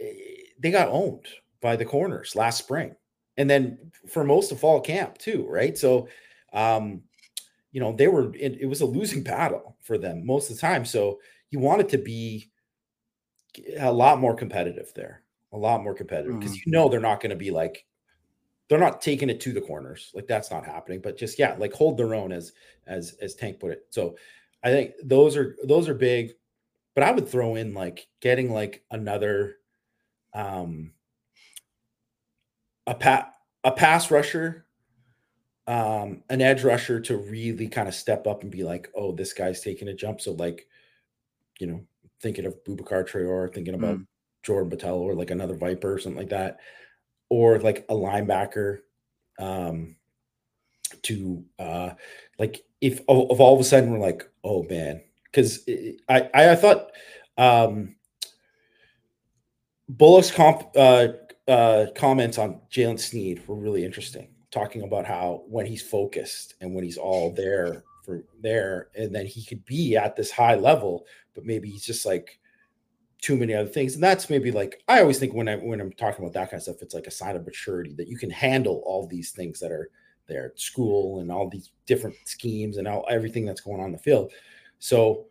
[0.00, 0.12] eh,
[0.58, 1.26] they got owned
[1.60, 2.94] by the corners last spring.
[3.36, 5.76] And then for most of fall camp too right?
[5.76, 6.08] So
[6.52, 7.02] um
[7.72, 10.60] you know they were it, it was a losing battle for them most of the
[10.60, 10.84] time.
[10.84, 12.50] So you want it to be
[13.78, 16.38] a lot more competitive there a lot more competitive.
[16.38, 16.70] Because mm-hmm.
[16.70, 17.84] you know they're not going to be like
[18.68, 20.12] they're not taking it to the corners.
[20.14, 21.00] Like that's not happening.
[21.00, 22.52] But just yeah like hold their own as
[22.86, 23.86] as as tank put it.
[23.90, 24.16] So
[24.62, 26.32] i think those are those are big
[26.94, 29.56] but I would throw in like getting like another
[30.34, 30.92] um
[32.86, 33.32] a pat
[33.64, 34.66] a pass rusher
[35.66, 39.32] um an edge rusher to really kind of step up and be like, oh, this
[39.32, 40.20] guy's taking a jump.
[40.20, 40.66] So like,
[41.60, 41.84] you know,
[42.20, 44.06] thinking of Boubacar Traore, thinking about mm.
[44.42, 46.58] Jordan Botelho or like another Viper or something like that,
[47.28, 48.78] or like a linebacker
[49.38, 49.94] um
[51.02, 51.90] to uh
[52.38, 55.64] like if if all of a sudden we're like, oh man, because
[56.08, 56.90] I, I, I thought
[57.38, 57.96] um,
[59.88, 61.08] Bullough's comp, uh,
[61.48, 66.74] uh, comments on Jaylen Sneed were really interesting, talking about how when he's focused and
[66.74, 71.06] when he's all there for there, and then he could be at this high level,
[71.34, 72.38] but maybe he's just like
[73.20, 73.94] too many other things.
[73.94, 76.58] And that's maybe like I always think when I when I'm talking about that kind
[76.58, 79.60] of stuff, it's like a sign of maturity that you can handle all these things
[79.60, 79.90] that are
[80.26, 83.98] there school and all these different schemes and all everything that's going on in the
[83.98, 84.32] field.
[84.80, 85.26] So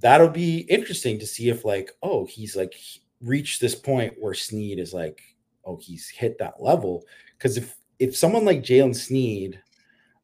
[0.00, 2.74] that'll be interesting to see if like, oh, he's like
[3.20, 5.22] reached this point where Sneed is like,
[5.64, 7.04] oh, he's hit that level.
[7.36, 9.60] Because if if someone like Jaylen Sneed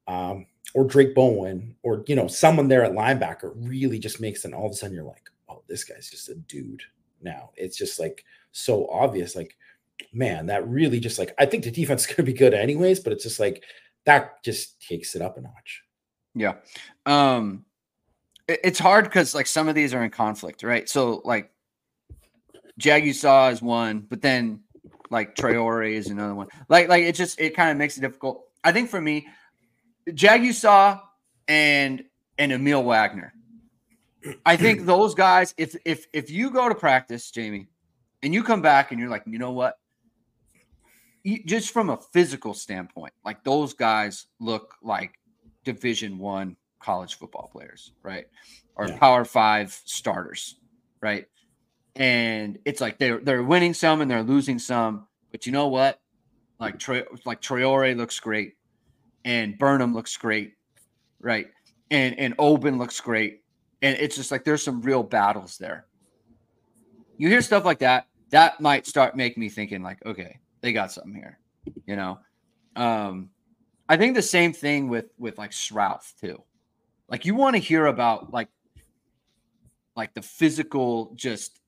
[0.07, 4.55] um, or Drayk Bowen or you know someone there at linebacker really just makes an
[4.55, 6.83] all of a sudden you're like, oh, this guy's just a dude
[7.21, 7.51] now.
[7.57, 9.37] It's just like so obvious.
[9.37, 9.57] Like,
[10.13, 13.13] man, that really just like I think the defense is gonna be good anyways, but
[13.13, 13.63] it's just like
[14.05, 15.83] that just takes it up a notch.
[16.35, 16.55] Yeah.
[17.07, 17.65] Um
[18.49, 20.89] it's hard because like some of these are in conflict, right?
[20.89, 21.51] So like
[22.81, 24.61] Jagusah is one, but then
[25.11, 26.49] like Traore is another one.
[26.69, 28.45] Like like it just it kind of makes it difficult.
[28.63, 29.29] I think for me,
[30.09, 31.01] Jagusah
[31.49, 32.05] and
[32.39, 33.33] and Emil Wagner.
[34.45, 37.69] I think those guys, if if if you go to practice, Jamie,
[38.23, 39.79] and you come back and you're like, you know what?
[41.47, 45.15] Just from a physical standpoint, like those guys look like
[45.65, 48.27] Division One college football players, right?
[48.77, 48.99] Or yeah.
[48.99, 50.57] Power Five starters,
[51.01, 51.27] right?
[51.97, 56.01] And it's like they're they're winning some and they're losing some, but you know what?
[56.61, 58.55] Like Troy, like Traore looks great,
[59.25, 60.55] and Burnham looks great,
[61.21, 61.47] right?
[61.91, 63.43] And and Oben looks great,
[63.83, 65.87] and it's just like there's some real battles there.
[67.17, 70.91] You hear stuff like that, that might start making me thinking like, okay, they got
[70.91, 71.39] something here,
[71.87, 72.19] you know.
[72.75, 73.31] Um,
[73.89, 76.43] I think the same thing with with like Schrauth too.
[77.09, 78.49] Like you want to hear about like
[79.97, 81.61] like the physical, just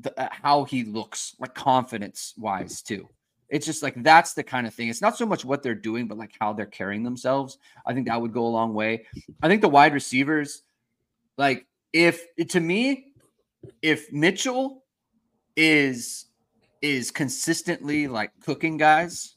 [0.00, 3.08] the, uh, how he looks, like confidence wise too.
[3.48, 4.88] It's just like that's the kind of thing.
[4.88, 7.58] It's not so much what they're doing, but like how they're carrying themselves.
[7.86, 9.06] I think that would go a long way.
[9.42, 10.62] I think the wide receivers,
[11.36, 13.12] like if to me,
[13.82, 14.84] if Mitchell
[15.56, 16.26] is
[16.82, 19.36] is consistently like cooking guys,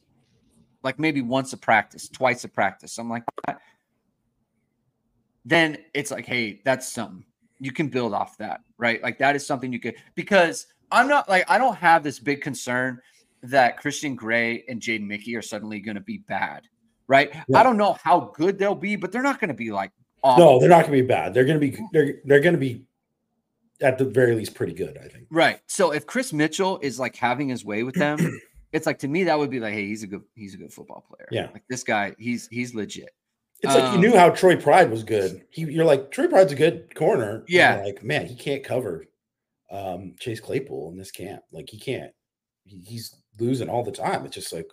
[0.83, 3.61] like maybe once a practice, twice a practice, something like that,
[5.45, 7.25] then it's like, hey, that's something
[7.59, 9.01] you can build off that, right?
[9.03, 12.41] Like that is something you could because I'm not like I don't have this big
[12.41, 12.99] concern
[13.43, 16.63] that Christian Gray and Jade Mickey are suddenly going to be bad,
[17.07, 17.33] right?
[17.47, 17.59] Yeah.
[17.59, 19.91] I don't know how good they'll be, but they're not going to be like
[20.23, 20.43] awful.
[20.43, 21.33] no, they're not going to be bad.
[21.33, 22.85] They're going to be they're they're going to be
[23.81, 25.27] at the very least pretty good, I think.
[25.29, 25.59] Right.
[25.67, 28.17] So if Kris Mitchell is like having his way with them,
[28.71, 30.73] it's like to me that would be like, hey, he's a good he's a good
[30.73, 31.27] football player.
[31.31, 31.49] Yeah.
[31.53, 33.11] Like this guy, he's he's legit.
[33.61, 35.43] It's um, like you knew um, how Troy Pride was good.
[35.49, 37.43] He, you're like Troy Pride's a good corner.
[37.47, 37.81] Yeah.
[37.83, 39.05] Like man, he can't cover
[39.69, 41.43] um, Chase Claypool in this camp.
[41.51, 42.11] Like he can't.
[42.63, 44.25] He, he's losing all the time.
[44.25, 44.69] It's just like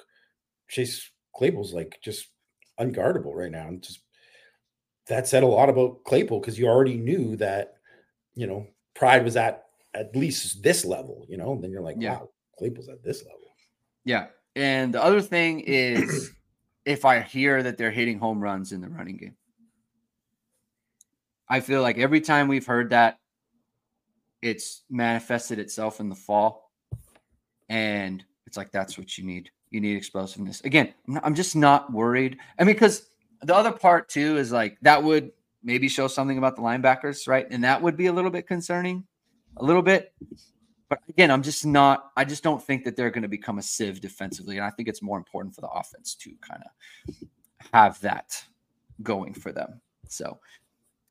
[0.68, 2.28] Chase Claypool's like just
[2.80, 3.68] unguardable right now.
[3.68, 4.00] And just
[5.06, 7.74] that said a lot about Claypool because you already knew that
[8.34, 9.64] you know Pride was at
[9.94, 11.26] at least this level.
[11.28, 12.14] You know, and then you're like, yeah.
[12.14, 13.38] wow, Claypool's at this level.
[14.04, 14.26] Yeah.
[14.56, 16.32] And the other thing is
[16.88, 19.36] if I hear that they're hitting home runs in the running game.
[21.46, 23.18] I feel like every time we've heard that,
[24.40, 26.72] it's manifested itself in the fall.
[27.68, 29.50] And it's like, that's what you need.
[29.68, 30.62] You need explosiveness.
[30.62, 32.38] Again, I'm just not worried.
[32.58, 33.10] I mean, because
[33.42, 35.32] the other part too is like that would
[35.62, 37.46] maybe show something about the linebackers, right?
[37.50, 39.04] And that would be a little bit concerning,
[39.58, 40.14] a little bit.
[40.88, 43.62] But again, I'm just not, I just don't think that they're going to become a
[43.62, 44.56] sieve defensively.
[44.56, 47.28] And I think it's more important for the offense to kind of
[47.72, 48.42] have that
[49.02, 49.80] going for them.
[50.08, 50.38] So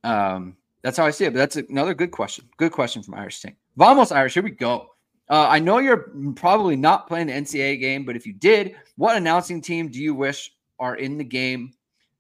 [0.03, 1.34] um, that's how I see it.
[1.34, 2.49] But that's another good question.
[2.57, 3.55] Good question from Irish Tank.
[3.75, 4.34] Vamos, Irish.
[4.34, 4.89] Here we go.
[5.30, 9.17] Uh, I know you're probably not playing the NCAA game, but if you did, what
[9.17, 11.73] announcing team do you wish are in the game?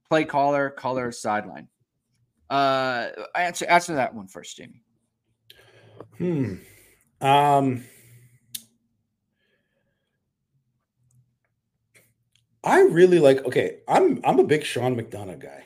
[0.09, 1.67] Play caller, color, sideline.
[2.49, 4.81] Uh, answer answer that one first, Jamie.
[6.17, 6.55] Hmm.
[7.21, 7.83] Um,
[12.63, 13.45] I really like.
[13.45, 15.65] Okay, I'm I'm a big Sean McDonough guy.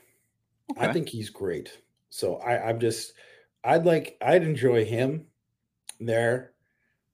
[0.71, 0.87] Okay.
[0.87, 1.77] I think he's great.
[2.09, 3.13] So I I'm just
[3.63, 5.25] I'd like I'd enjoy him
[5.99, 6.53] there.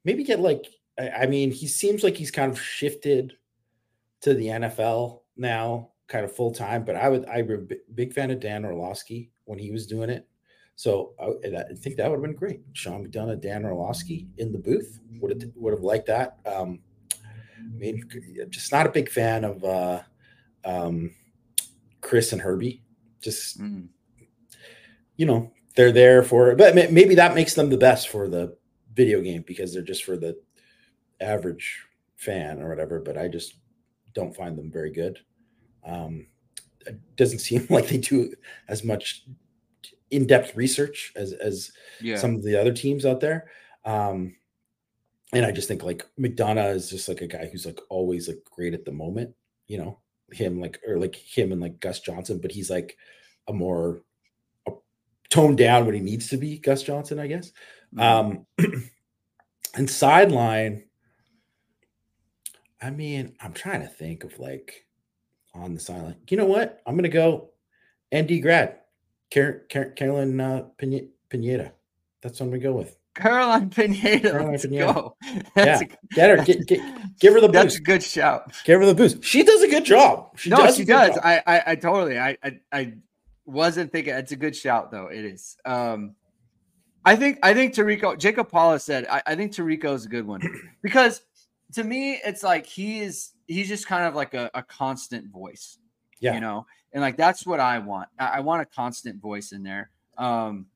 [0.03, 0.65] Maybe get like
[0.99, 3.38] I, I mean he seems like he's kind of shifted
[4.21, 6.83] to the NFL now, kind of full time.
[6.83, 10.27] But I would I'm a big fan of Dan Orlovsky when he was doing it.
[10.78, 12.61] So I, I, think that would have been great.
[12.73, 16.38] Sean McDonough, Dan Orlovsky in the booth would have would have liked that.
[16.45, 16.80] Um,
[17.13, 18.03] I mean,
[18.51, 20.01] just not a big fan of uh,
[20.63, 21.15] um,
[22.01, 22.84] Chris and Herbie.
[23.21, 23.88] Just mm.
[25.15, 28.55] you know, they're there for, but maybe that makes them the best for the
[28.93, 30.38] video game because they're just for the
[31.19, 32.99] average fan or whatever.
[32.99, 33.55] But I just
[34.13, 35.17] don't find them very good.
[35.84, 36.28] Um,
[36.86, 38.32] it doesn't seem like they do
[38.67, 39.25] as much
[40.12, 42.18] in-depth research as as yeah.
[42.18, 43.49] some of the other teams out there.
[43.86, 44.36] Um,
[45.34, 48.39] and I just think like McDonough is just like a guy who's like always like
[48.49, 49.36] great at the moment,
[49.68, 49.99] you know,
[50.32, 52.97] him like or like him and like Gus Johnson, but he's like
[53.47, 54.01] a more
[54.68, 54.72] a
[55.30, 57.51] toned down when he needs to be Gus Johnson, I guess.
[57.95, 58.60] Mm-hmm.
[58.60, 58.89] Um,
[59.76, 60.84] and sideline,
[62.82, 64.86] I mean, I'm trying to think of like
[65.53, 66.18] on the sideline.
[66.30, 66.82] You know what?
[66.86, 67.49] I'm gonna go
[68.16, 68.80] ND grad.
[69.34, 71.73] Car- Car- Carolyn uh, Pineda.
[72.21, 72.97] That's what I'm gonna go with.
[73.17, 74.32] Caroline Pineda.
[74.32, 74.93] Caroline let's Pineda.
[74.93, 75.15] go.
[75.55, 76.45] That's yeah, a, get her.
[76.45, 77.53] Get, get, give her the boost.
[77.53, 78.53] That's a good shout.
[78.63, 79.23] Give her the boost.
[79.23, 80.38] She does a good job.
[80.38, 81.17] She no, does she does.
[81.17, 82.19] I, I, I totally.
[82.19, 82.93] I, I, I
[83.45, 84.13] wasn't thinking.
[84.13, 85.07] It's a good shout though.
[85.07, 85.57] It is.
[85.65, 86.15] Um,
[87.03, 87.39] I think.
[87.43, 88.17] I think Tirico.
[88.17, 89.07] Jacob Paulus said.
[89.09, 90.41] I, I think Tirico is a good one
[90.82, 91.21] because
[91.73, 93.32] to me, it's like he is.
[93.47, 95.80] He's just kind of like a, a constant voice.
[96.19, 96.36] Yeah.
[96.36, 98.09] You know, and like that's what I want.
[98.19, 99.91] I, I want a constant voice in there.
[100.17, 100.67] Um,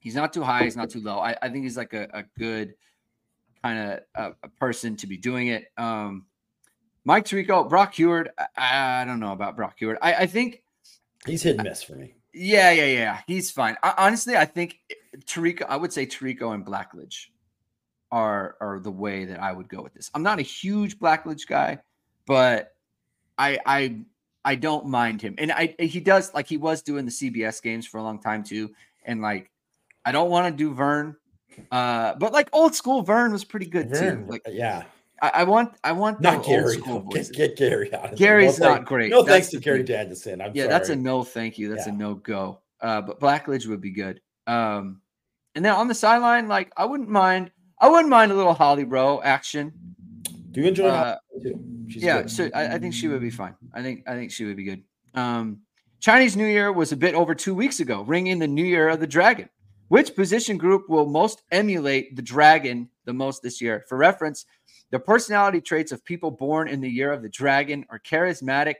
[0.00, 1.18] he's not too high, he's not too low.
[1.18, 2.74] I, I think he's like a, a good
[3.62, 5.66] kind of a, a, person to be doing it.
[5.76, 6.26] Um,
[7.04, 8.28] Mike Tirico, Brock Huard.
[8.56, 9.96] I, I, don't know about Brock Huard.
[10.02, 10.62] I, I think
[11.26, 12.14] he's hit and miss for me.
[12.32, 13.20] Yeah, yeah, yeah.
[13.26, 13.76] He's fine.
[13.82, 14.78] I, honestly, I think
[15.24, 15.66] Tirico.
[15.68, 17.26] I would say Tirico and Blackledge
[18.10, 20.10] are are the way that I would go with this.
[20.14, 21.78] I'm not a huge Blackledge guy,
[22.26, 22.74] but
[23.38, 24.00] I I
[24.44, 25.34] I don't mind him.
[25.38, 28.42] And I he does like he was doing the CBS games for a long time
[28.44, 28.70] too.
[29.04, 29.50] And like
[30.04, 31.16] I don't want to do Vern
[31.70, 34.30] Uh, but like old school Vern was pretty good Vern, too.
[34.30, 34.84] Like yeah,
[35.22, 36.76] I, I want I want not Gary.
[37.10, 38.12] Get, get Gary out.
[38.12, 38.18] of.
[38.18, 39.10] Gary's no, not thank- great.
[39.10, 39.82] No That's thanks to Gary.
[39.84, 40.40] Danielson.
[40.40, 40.72] I'm yeah, sorry.
[40.72, 41.68] that's a no thank you.
[41.68, 42.60] That's a no go.
[42.80, 44.20] Uh, but Blackledge would be good.
[44.46, 45.00] Um,
[45.54, 47.50] and then on the sideline, like I wouldn't mind.
[47.78, 49.72] I wouldn't mind a little Holly Rowe action.
[50.54, 51.18] Do you enjoy Uh,
[51.88, 52.30] yeah, good.
[52.30, 53.54] so I, I think she would be fine.
[53.74, 54.82] I think I think she would be good.
[55.14, 55.60] Um,
[56.00, 59.00] Chinese New Year was a bit over two weeks ago, ringing the New Year of
[59.00, 59.48] the Dragon.
[59.88, 63.84] Which position group will most emulate the dragon the most this year?
[63.88, 64.46] For reference,
[64.90, 68.76] the personality traits of people born in the year of the dragon are charismatic,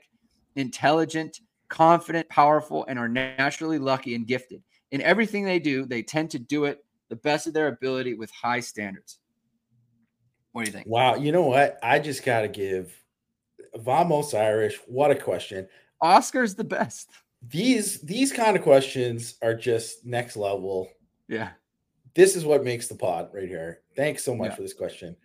[0.55, 4.63] intelligent, confident, powerful, and are naturally lucky and gifted.
[4.91, 8.31] In everything they do, they tend to do it the best of their ability with
[8.31, 9.19] high standards.
[10.55, 10.87] What do you think?
[10.87, 11.77] Wow, you know what?
[11.83, 12.97] I just got to give
[13.75, 14.79] Vamos Irish.
[14.87, 15.67] What a question!
[15.99, 17.09] Oscar's the best.
[17.49, 20.87] These these kind of questions are just next level.
[21.27, 21.49] Yeah.
[22.13, 23.81] This is what makes the pod right here.
[23.97, 24.55] Thanks so much Yeah.
[24.55, 25.17] for this question.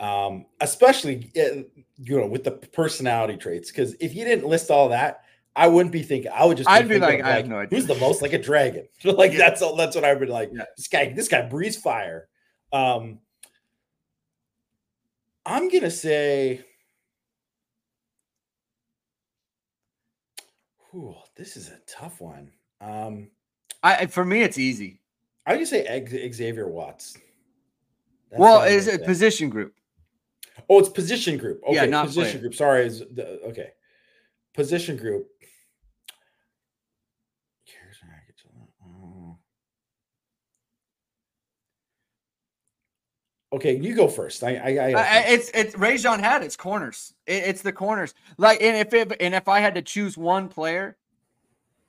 [0.00, 1.62] Um, especially uh,
[1.96, 5.22] you know with the personality traits, because if you didn't list all that,
[5.56, 6.30] I wouldn't be thinking.
[6.30, 6.68] I would just.
[6.68, 7.78] I'd be thinking like, of, I have no idea.
[7.78, 8.86] Who's the most like a dragon?
[9.04, 9.38] like Yeah.
[9.38, 9.76] that's all.
[9.76, 10.50] That's what I've been like.
[10.52, 10.64] Yeah.
[10.76, 11.10] This guy.
[11.14, 12.28] This guy breathes fire.
[12.70, 13.20] Um,
[15.48, 16.60] I'm gonna say.
[20.90, 22.50] Whew, this is a tough one.
[22.82, 23.30] Um,
[23.82, 25.00] I for me it's easy.
[25.46, 27.16] I would say Xavier Watts.
[28.30, 29.74] That's well, is it position group?
[30.68, 31.62] Oh, it's position group.
[31.64, 32.40] Okay, Yeah, not position player.
[32.42, 32.54] group.
[32.54, 33.70] Sorry, is the okay.
[34.54, 35.28] Position group.
[38.84, 39.38] Oh.
[43.52, 44.44] Okay, you go first.
[44.44, 47.14] I, I, I, I- it's it's Rajon had its corners.
[47.26, 48.14] It- it's the corners.
[48.36, 50.96] Like and if it, and if I had to choose one player,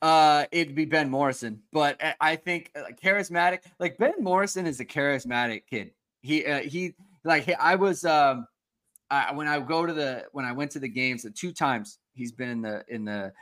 [0.01, 1.61] uh, it'd be Ben Morrison.
[1.73, 3.59] But I- I think uh, charismatic.
[3.77, 5.91] Like Ben Morrison is a charismatic kid.
[6.21, 6.93] He uh, he
[7.25, 8.47] like I was um,
[9.11, 11.99] I, when I go to the when I went to the games the two times
[12.13, 13.33] he's been in the in the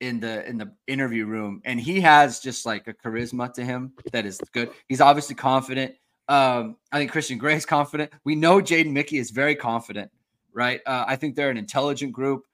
[0.00, 3.92] in the in the interview room and he has just like a charisma to him
[4.12, 4.70] that is good.
[4.88, 5.94] He's obviously confident.
[6.28, 8.12] Um, I think Christian Gray is confident.
[8.24, 10.10] We know Jaden Mickey is very confident,
[10.52, 10.80] right?
[10.86, 12.44] Uh, I think they're an intelligent group.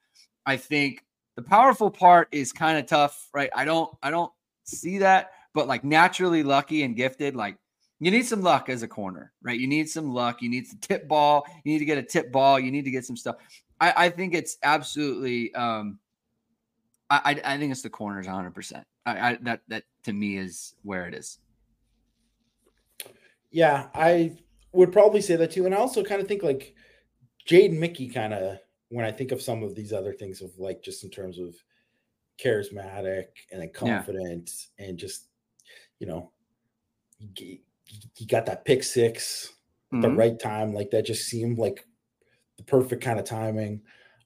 [0.45, 1.03] I think
[1.35, 3.49] the powerful part is kind of tough, right?
[3.55, 4.31] I don't I don't
[4.63, 7.57] see that, but like naturally lucky and gifted, like
[7.99, 9.59] you need some luck as a corner, right?
[9.59, 10.41] You need some luck.
[10.41, 11.45] You need some tip ball.
[11.63, 12.59] You need to get a tip ball.
[12.59, 13.37] You need to get some stuff.
[13.79, 15.99] I, I think it's absolutely um
[17.09, 18.51] I, I I think it's the corners 100.
[18.53, 21.39] percent I, I that that to me is where it is.
[23.55, 24.37] Yeah, I
[24.73, 25.65] would probably say that too.
[25.65, 26.75] And I also kind of think like
[27.47, 28.57] Jaden Mickey kind of
[28.89, 31.55] when I think of some of these other things of like just in terms of
[32.37, 33.79] charismatic and then Yeah.
[33.79, 35.27] confident and just
[35.99, 36.31] you know
[37.37, 37.61] he,
[38.27, 39.53] got that pick six
[39.93, 41.85] at the right time like that just seemed like
[42.57, 43.81] the perfect kind of timing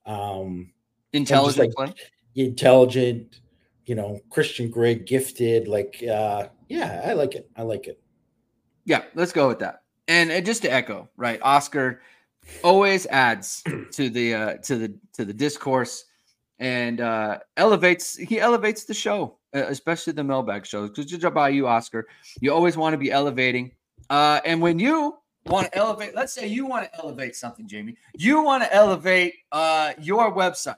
[0.07, 0.71] um
[1.13, 1.93] Intelligent like- play.
[2.35, 3.41] intelligent
[3.85, 8.01] you know christian gray gifted like uh yeah i like it i like it
[8.89, 9.83] Yeah, let's go with that.
[10.07, 11.39] And, and just to echo, right?
[11.43, 12.01] Oscar
[12.63, 13.61] always adds
[13.91, 16.05] to the uh, to the to the discourse
[16.57, 18.15] and uh, elevates.
[18.15, 20.89] He elevates the show, especially the mailbag shows.
[20.89, 22.07] Because just by you, Oscar,
[22.41, 23.73] you always want to be elevating.
[24.09, 27.95] Uh, and when you want to elevate, let's say you want to elevate something, Jamie.
[28.17, 30.77] You want to elevate uh, your website,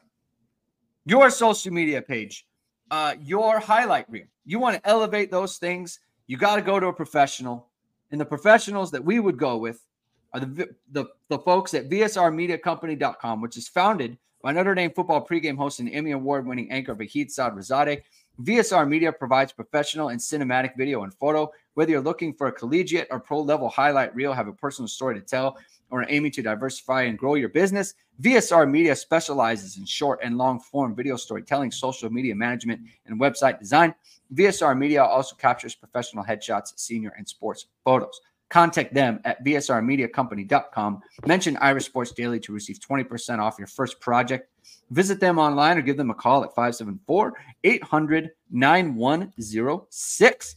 [1.05, 2.45] your social media page,
[2.91, 4.25] uh, your highlight reel.
[4.43, 6.01] You want to elevate those things.
[6.27, 7.70] You got to go to a professional.
[8.11, 9.85] And the professionals that we would go with
[10.33, 15.57] are the, the, the folks at VSRMediaCompany.com, which is founded by Notre Dame football pregame
[15.57, 18.01] host and Emmy Award winning anchor Vahid Sadrzadeh.
[18.39, 21.51] VSR Media provides professional and cinematic video and photo.
[21.73, 25.15] Whether you're looking for a collegiate or pro level highlight reel, have a personal story
[25.15, 25.57] to tell,
[25.91, 30.59] or aiming to diversify and grow your business, VSR Media specializes in short and long
[30.59, 33.93] form video storytelling, social media management, and website design.
[34.33, 38.21] VSR Media also captures professional headshots, senior, and sports photos.
[38.51, 41.01] Contact them at vsrmediacompany.com.
[41.25, 44.49] Mention Irish Sports Daily to receive 20% off your first project.
[44.89, 47.33] Visit them online or give them a call at 574
[47.63, 50.55] 800 9106.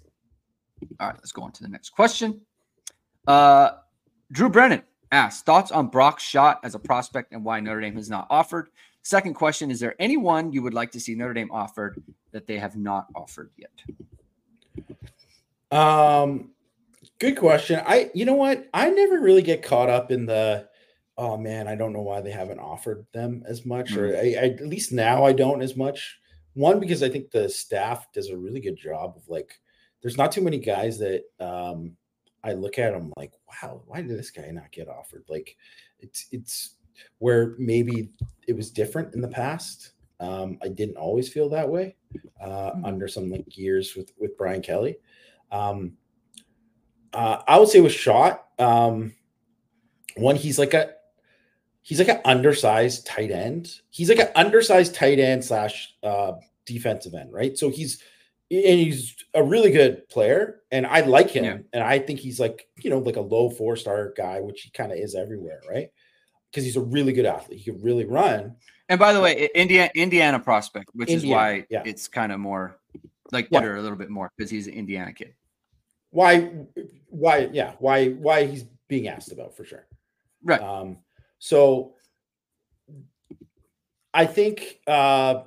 [0.98, 2.40] All right, let's go on to the next question.
[3.28, 3.70] Uh,
[4.32, 4.82] Drew Brennan
[5.12, 8.70] asks thoughts on Brock's shot as a prospect and why Notre Dame has not offered.
[9.02, 12.58] Second question Is there anyone you would like to see Notre Dame offered that they
[12.58, 13.70] have not offered yet?
[15.70, 16.53] Um,
[17.18, 17.80] good question.
[17.86, 18.68] I, you know what?
[18.74, 20.68] I never really get caught up in the,
[21.16, 24.46] oh man, I don't know why they haven't offered them as much, or I, I,
[24.46, 26.18] at least now I don't as much.
[26.54, 29.60] One because I think the staff does a really good job of like,
[30.02, 31.96] there's not too many guys that um,
[32.44, 35.24] I look at him like, wow, why did this guy not get offered?
[35.28, 35.56] Like,
[36.00, 36.76] it's it's
[37.18, 38.10] where maybe
[38.46, 39.92] it was different in the past.
[40.20, 41.96] Um, I didn't always feel that way
[42.40, 42.84] uh, mm-hmm.
[42.84, 44.98] under some like years with with Brian Kelly.
[45.50, 45.96] Um,
[47.14, 49.14] uh, I would say with shot, um,
[50.16, 50.90] one he's like a
[51.82, 53.72] he's like an undersized tight end.
[53.90, 56.32] He's like an undersized tight end slash uh,
[56.66, 57.56] defensive end, right?
[57.56, 58.02] So he's
[58.50, 61.58] and he's a really good player, and I like him, yeah.
[61.72, 64.70] and I think he's like you know like a low four star guy, which he
[64.70, 65.90] kind of is everywhere, right?
[66.50, 67.60] Because he's a really good athlete.
[67.60, 68.56] He can really run.
[68.88, 71.82] And by the way, Indiana Indiana prospect, which Indiana, is why yeah.
[71.86, 72.78] it's kind of more
[73.32, 73.80] like better yeah.
[73.80, 75.34] a little bit more because he's an Indiana kid.
[76.14, 76.50] Why?
[77.08, 77.48] Why?
[77.52, 77.72] Yeah.
[77.78, 78.10] Why?
[78.10, 79.86] Why he's being asked about for sure.
[80.42, 80.60] Right.
[80.60, 80.98] Um.
[81.38, 81.94] So
[84.12, 85.42] I think uh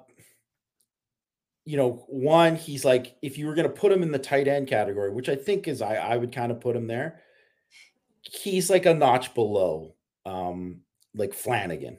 [1.64, 4.48] you know, one, he's like, if you were going to put him in the tight
[4.48, 7.20] end category, which I think is, I, I would kind of put him there.
[8.22, 9.94] He's like a notch below,
[10.26, 10.80] um,
[11.14, 11.98] like Flanagan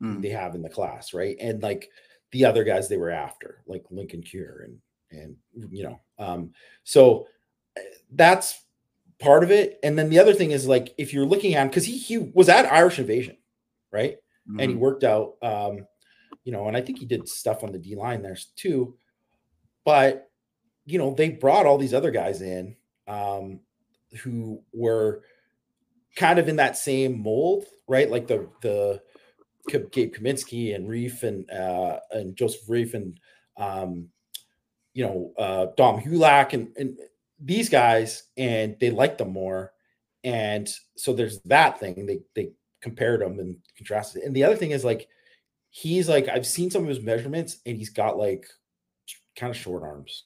[0.00, 0.22] mm.
[0.22, 1.36] they have in the class, right?
[1.40, 1.90] And like
[2.30, 4.78] the other guys they were after, like Lincoln Cure and
[5.10, 5.36] and
[5.72, 6.52] you know, um,
[6.84, 7.26] so
[8.12, 8.58] that's
[9.18, 9.78] part of it.
[9.82, 12.18] And then the other thing is like if you're looking at him, because he he
[12.18, 13.36] was at Irish Invasion,
[13.92, 14.16] right?
[14.48, 14.60] Mm-hmm.
[14.60, 14.82] And he mm-hmm.
[14.82, 15.86] worked out um,
[16.44, 18.96] you know, and I think he did stuff on the D line there too.
[19.84, 20.30] But
[20.84, 22.76] you know, they brought all these other guys in
[23.06, 23.60] um,
[24.22, 25.22] who were
[26.16, 28.10] kind of in that same mold, right?
[28.10, 29.00] Like the the
[29.68, 33.18] Gabe Kaminsky and Reiff and uh, and Joseph Reiff and
[33.56, 34.08] um,
[34.94, 36.98] you know uh, Dom Hulak and and
[37.40, 39.72] these guys, and they liked them more,
[40.24, 42.06] and so there's that thing.
[42.06, 44.22] They they compared them and contrasted.
[44.22, 45.08] And the other thing is like
[45.70, 48.46] he's like I've seen some of his measurements, and he's got like
[49.36, 50.24] kind of short arms.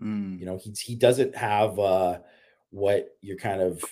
[0.00, 0.38] Mm.
[0.38, 2.18] You know, he's he doesn't have uh
[2.70, 3.84] what you're kind of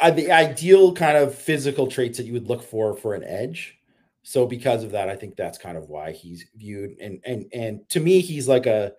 [0.00, 3.78] uh, the ideal kind of physical traits that you would look for for an edge.
[4.22, 7.88] So because of that, I think that's kind of why he's viewed and and and
[7.90, 8.92] to me, he's like a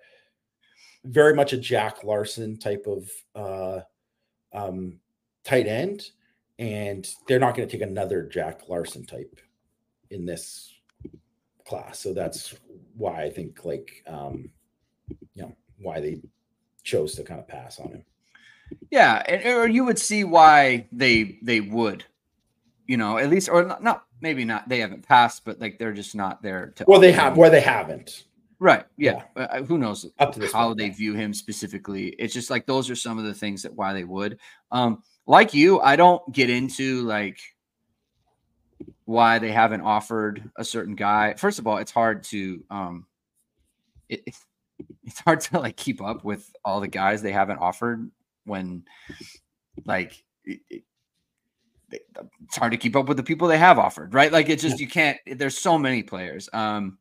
[1.06, 3.82] very much a Jack Larsen type of uh
[4.54, 5.00] um
[5.44, 6.12] tight end
[6.58, 9.40] and they're not going to take another Jack Larsen type
[10.10, 10.74] in this
[11.66, 12.00] class.
[12.00, 12.56] So that's
[12.96, 14.50] why I think like um
[15.34, 16.22] you know why they
[16.84, 18.04] chose to kind of pass on him.
[18.92, 22.06] Yeah, and, or you would see why they they would,
[22.88, 25.94] you know, at least or not, not maybe not they haven't passed, but like they're
[25.94, 26.86] just not there to.
[26.88, 28.26] Well, they have where they haven't.
[28.60, 28.86] Right.
[28.98, 29.24] Yeah.
[29.38, 29.44] yeah.
[29.44, 30.94] Uh, who knows Up to how point, they yeah.
[30.94, 32.10] view him specifically?
[32.20, 34.38] It's just like those are some of the things that why they would.
[34.72, 37.40] Um, like you, I don't get into like
[39.06, 41.34] why they haven't offered a certain guy.
[41.36, 43.06] First of all, it's hard to um
[44.10, 44.22] it,
[45.04, 48.10] it's hard to like keep up with all the guys they haven't offered
[48.46, 48.84] when
[49.86, 50.84] like it, it,
[51.92, 54.32] it's hard to keep up with the people they have offered, right?
[54.32, 55.18] Like it's just you can't.
[55.26, 56.50] There's so many players.
[56.54, 56.98] Um,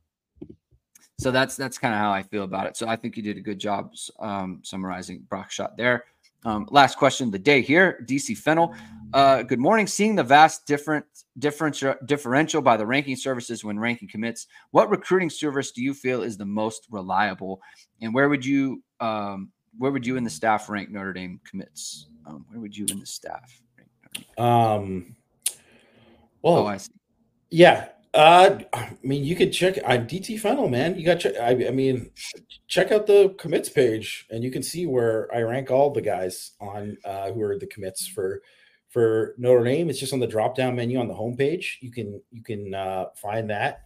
[1.18, 2.76] so that's that's kind of how I feel about it.
[2.76, 6.04] So I think you did a good job um, summarizing Brock Schott there.
[6.44, 8.72] Um, last question of the day here, DC Fennel.
[9.12, 9.88] Uh, good morning.
[9.88, 11.04] Seeing the vast different
[11.38, 16.22] differential differential by the ranking services when ranking commits, what recruiting service do you feel
[16.22, 17.60] is the most reliable,
[18.00, 22.06] and where would you um, where would you in the staff rank Notre Dame commits?
[22.26, 23.60] Um, where would you in the staff?
[24.36, 25.16] Um.
[26.42, 26.92] Well, oh, I see.
[27.50, 30.98] Yeah, uh, I mean, you could check on DT Funnel, man.
[30.98, 31.34] You got check.
[31.36, 32.10] I, I, mean,
[32.66, 36.52] check out the commits page, and you can see where I rank all the guys
[36.60, 38.42] on uh, who are the commits for
[38.88, 39.90] for Notre Dame.
[39.90, 41.66] It's just on the drop down menu on the homepage.
[41.80, 43.82] You can you can uh, find that.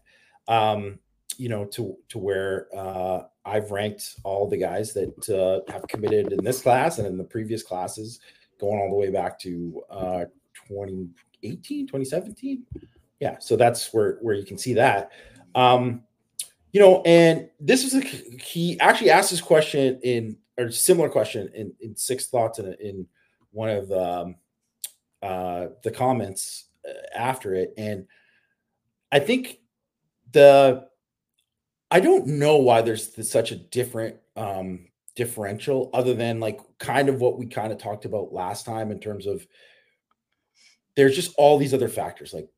[0.46, 1.00] Um,
[1.36, 6.32] you know, to to where uh, I've ranked all the guys that uh, have committed
[6.32, 8.20] in this class and in the previous classes,
[8.60, 10.24] going all the way back to uh,
[10.68, 12.64] 2018, 2017
[13.22, 15.12] yeah so that's where where you can see that.
[15.54, 16.02] Um
[16.72, 21.48] you know and this is a he actually asked this question in or similar question
[21.54, 23.06] in in six thoughts in in
[23.52, 24.34] one of um
[25.22, 27.72] uh the comments uh, after it.
[27.78, 28.06] And
[29.12, 29.60] i think
[30.32, 30.84] the
[31.92, 37.20] i don't know why there's such a different um differential other than like kind of
[37.20, 39.46] what we kind of talked about last time in terms of
[40.96, 42.48] there's just all these other factors like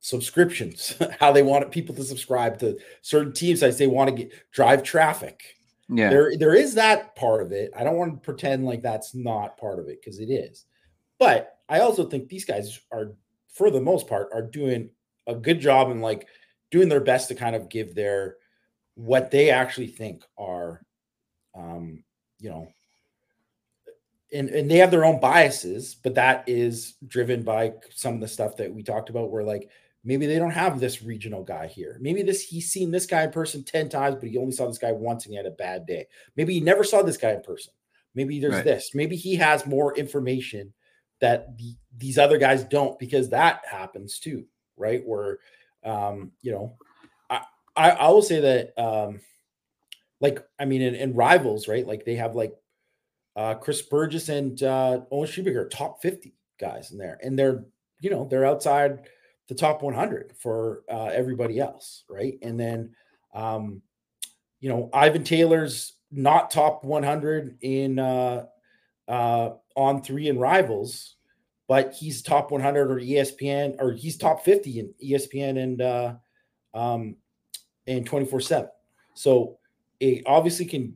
[0.00, 3.78] subscriptions, how they want people to subscribe to certain teams sites.
[3.78, 5.42] They want to get drive traffic.
[5.88, 7.72] Yeah, there there is that part of it.
[7.76, 10.64] I don't want to pretend like that's not part of it because it is.
[11.18, 13.12] But I also think these guys are,
[13.52, 14.90] for the most part, are doing
[15.26, 16.26] a good job and like
[16.70, 18.36] doing their best to kind of give their
[18.94, 20.82] what they actually think are,
[21.54, 22.02] um,
[22.38, 22.68] you know,
[24.32, 28.28] and, and they have their own biases, but that is driven by some of the
[28.28, 29.68] stuff that we talked about where like
[30.04, 31.98] maybe they don't have this regional guy here.
[32.00, 34.78] Maybe this he's seen this guy in person 10 times, but he only saw this
[34.78, 36.06] guy once and he had a bad day.
[36.36, 37.72] Maybe he never saw this guy in person.
[38.14, 38.64] Maybe there's right.
[38.64, 38.94] this.
[38.94, 40.72] Maybe he has more information
[41.20, 44.46] that the, these other guys don't because that happens too,
[44.76, 45.02] right?
[45.04, 45.38] Where
[45.84, 46.76] um, you know,
[47.28, 47.42] I,
[47.76, 49.20] I I will say that um
[50.20, 51.86] like I mean in, in rivals, right?
[51.86, 52.54] Like they have like
[53.36, 57.18] uh, Chris Burgess and uh, Owen Schubiger, top 50 guys in there.
[57.22, 57.64] And they're,
[58.00, 59.08] you know, they're outside
[59.50, 62.04] the top 100 for uh, everybody else.
[62.08, 62.38] Right.
[62.40, 62.94] And then,
[63.34, 63.82] um,
[64.60, 68.46] you know, Ivan Taylor's not top 100 in uh,
[69.08, 71.16] uh, on three and rivals,
[71.66, 76.14] but he's top 100 or ESPN or he's top 50 in ESPN and uh,
[76.72, 77.16] um,
[77.88, 78.70] and 24 7.
[79.14, 79.58] So
[79.98, 80.94] it obviously can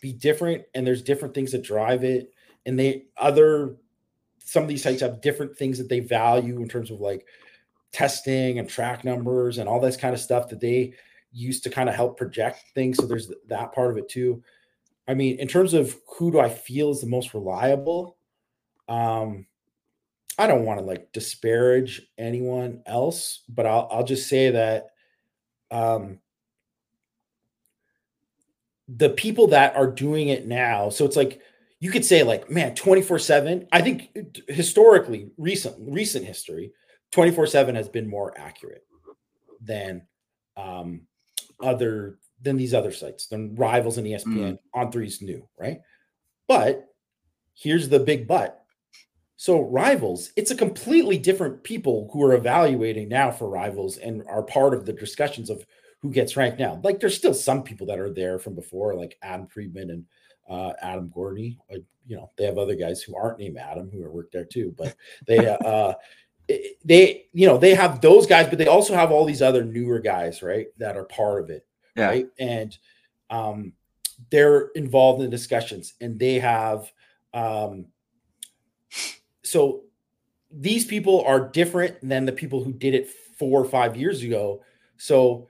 [0.00, 2.32] be different and there's different things that drive it
[2.64, 3.76] and they other
[4.38, 7.26] some of these sites have different things that they value in terms of like
[7.92, 10.92] testing and track numbers and all this kind of stuff that they
[11.32, 14.42] used to kind of help project things so there's that part of it too
[15.08, 18.16] i mean in terms of who do i feel is the most reliable
[18.88, 19.46] um
[20.38, 24.88] i don't want to like disparage anyone else but i'll, I'll just say that
[25.70, 26.18] um
[28.88, 31.40] the people that are doing it now, so it's like
[31.80, 33.66] you could say like, man, 24/7.
[33.72, 34.16] I think
[34.48, 36.72] historically, recent recent history,
[37.12, 38.84] 24/7 has been more accurate
[39.60, 40.02] than
[40.56, 41.02] um
[41.62, 44.58] other than these other sites, than rivals and ESPN mm.
[44.74, 45.80] on threes new, right?
[46.48, 46.88] But
[47.54, 48.64] here's the big but.
[49.36, 54.42] So rivals, it's a completely different people who are evaluating now for rivals and are
[54.42, 55.64] part of the discussions of
[56.00, 56.80] who gets ranked now.
[56.82, 60.04] Like there's still some people that are there from before, like Adam Friedman and
[60.48, 61.56] uh, Adam Gorney.
[61.70, 64.44] Like, you know, they have other guys who aren't named Adam who are worked there
[64.44, 64.94] too, but
[65.26, 65.94] they uh
[66.84, 70.00] they you know they have those guys, but they also have all these other newer
[70.00, 70.66] guys, right?
[70.78, 71.66] That are part of it.
[71.96, 72.06] Yeah.
[72.06, 72.26] Right.
[72.38, 72.76] And
[73.30, 73.72] um
[74.30, 76.92] they're involved in the discussions and they have
[77.34, 77.86] um
[79.42, 79.82] so
[80.50, 84.62] these people are different than the people who did it four or five years ago.
[84.98, 85.48] So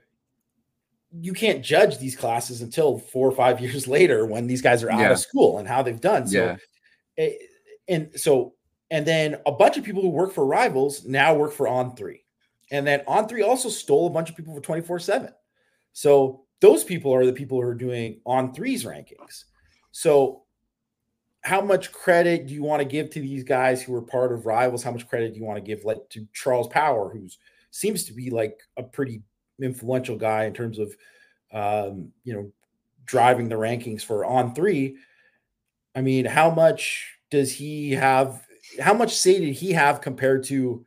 [1.11, 4.91] you can't judge these classes until four or five years later when these guys are
[4.91, 5.11] out yeah.
[5.11, 6.27] of school and how they've done.
[6.27, 6.57] So,
[7.17, 7.29] yeah.
[7.87, 8.53] And so,
[8.93, 12.23] and then a bunch of people who work for rivals now work for On Three,
[12.71, 15.33] and then On Three also stole a bunch of people for twenty four seven.
[15.93, 19.45] So those people are the people who are doing On Three's rankings.
[19.91, 20.43] So,
[21.41, 24.45] how much credit do you want to give to these guys who are part of
[24.45, 24.83] rivals?
[24.83, 27.27] How much credit do you want to give like to Charles Power, who
[27.71, 29.23] seems to be like a pretty
[29.59, 30.95] influential guy in terms of
[31.51, 32.51] um, you know
[33.05, 34.97] driving the rankings for on three.
[35.95, 38.45] I mean, how much does he have?
[38.79, 40.85] How much say did he have compared to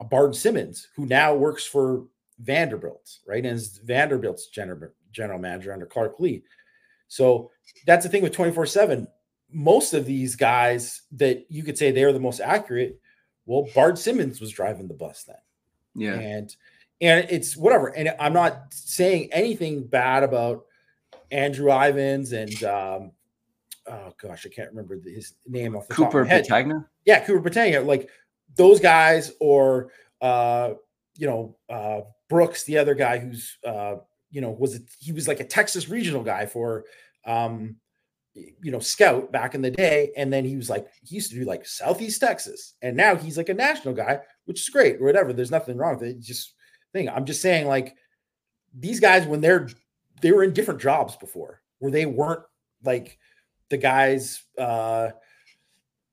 [0.00, 2.04] a Barton Simmons, who now works for
[2.38, 3.44] Vanderbilt, right?
[3.44, 6.42] And is Vanderbilt's general, general manager under Clark Lea.
[7.08, 7.50] So
[7.86, 9.08] that's the thing with 24 7.
[9.50, 13.00] Most of these guys that you could say they're the most accurate,
[13.46, 15.36] well, Bart Simmons was driving the bus then.
[15.94, 16.14] Yeah.
[16.14, 16.54] And
[17.00, 17.88] and it's whatever.
[17.88, 20.66] And I'm not saying anything bad about
[21.30, 23.12] Andrew Ivins and um,
[23.88, 26.84] oh gosh, I can't remember his name off the Cooper top of my head.
[27.04, 27.84] Yeah, Cooper Petagna.
[27.84, 28.08] Like
[28.56, 30.74] those guys, or uh,
[31.16, 33.96] you know, uh, Brooks, the other guy who's uh,
[34.30, 36.84] you know, was a, he was like a Texas regional guy for
[37.24, 37.76] um,
[38.34, 40.12] you know, scout back in the day.
[40.16, 42.74] And then he was like, he used to do like Southeast Texas.
[42.82, 45.32] And now he's like a national guy, which is great, or whatever.
[45.32, 46.20] There's nothing wrong with it.
[46.20, 46.54] just
[46.92, 47.08] thing.
[47.08, 47.96] I'm just saying, like,
[48.74, 49.68] these guys, when they're
[50.20, 52.42] they were in different jobs before, where they weren't
[52.84, 53.18] like
[53.70, 55.10] the guys, uh,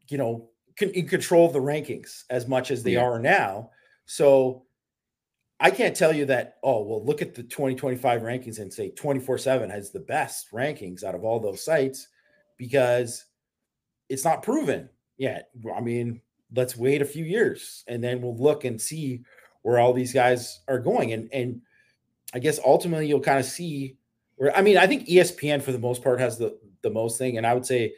[0.08, 3.04] you know, can, in control of the rankings as much as they yeah.
[3.04, 3.72] are now.
[4.06, 4.66] So
[5.60, 9.38] I can't tell you that, oh, well, look at the 2025 rankings and say 24
[9.38, 12.08] 7 has the best rankings out of all those sites
[12.58, 13.26] because
[14.10, 15.50] it's not proven yet.
[15.76, 16.22] I mean,
[16.54, 19.24] let's wait a few years and then we'll look and see
[19.62, 21.14] where all these guys are going.
[21.14, 21.62] And and
[22.34, 23.98] I guess ultimately you'll kind of see
[24.36, 27.38] where I mean, I think ESPN for the most part has the the most thing.
[27.38, 27.94] And I would say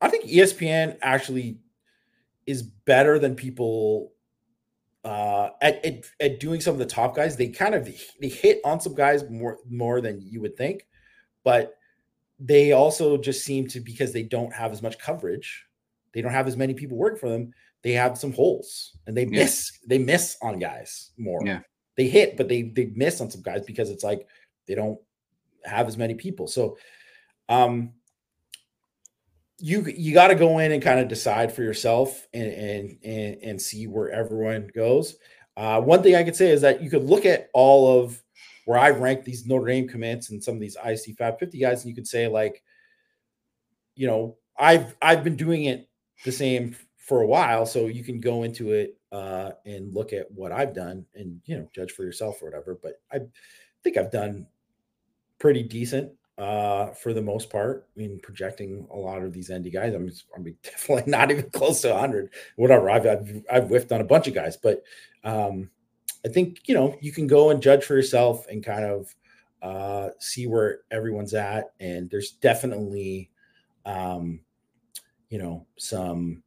[0.00, 1.58] I think ESPN actually
[2.46, 4.12] is better than people
[5.04, 7.36] uh at, at, at doing some of the top guys.
[7.36, 7.88] They kind of
[8.20, 10.86] they hit on some guys more more than you would think,
[11.44, 11.74] but
[12.40, 15.66] they also just seem to because they don't have as much coverage,
[16.12, 17.52] they don't have as many people working for them
[17.84, 21.40] they have some holes and they miss they miss on guys more.
[21.44, 21.60] Yeah.
[21.96, 24.26] They hit, but they they miss on some guys because it's like
[24.66, 24.98] they don't
[25.64, 26.46] have as many people.
[26.46, 26.76] So
[27.48, 27.92] um
[29.58, 33.42] you you got to go in and kind of decide for yourself and and and,
[33.42, 35.16] and see where everyone goes.
[35.56, 38.20] Uh, one thing I could say is that you could look at all of
[38.64, 41.90] where I rank these Notre Dame commits and some of these IC 550 guys, and
[41.90, 42.62] you could say like,
[43.94, 45.88] you know, I've I've been doing it
[46.24, 50.30] the same for a while, so you can go into it uh, and look at
[50.32, 52.78] what I've done and you know judge for yourself or whatever.
[52.82, 53.20] But I
[53.84, 54.46] think I've done
[55.38, 57.88] pretty decent uh, for the most part.
[57.96, 61.80] I mean, projecting a lot of these ND guys, I'm, I'm definitely not even close
[61.82, 62.30] to 100.
[62.56, 64.82] Whatever, I've, I've I've whiffed on a bunch of guys, but
[65.24, 65.70] um,
[66.24, 69.14] I think you know you can go and judge for yourself and kind of
[69.64, 71.72] uh, see where everyone's at.
[71.80, 73.30] And there's definitely,
[73.86, 74.40] um,
[75.30, 76.43] you know, some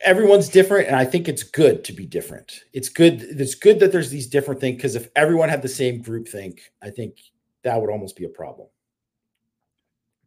[0.00, 2.64] everyone's different and i think it's good to be different.
[2.72, 6.00] It's good it's good that there's these different things because if everyone had the same
[6.00, 7.18] group think i think
[7.62, 8.68] that would almost be a problem.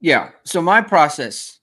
[0.02, 1.60] Yeah so my process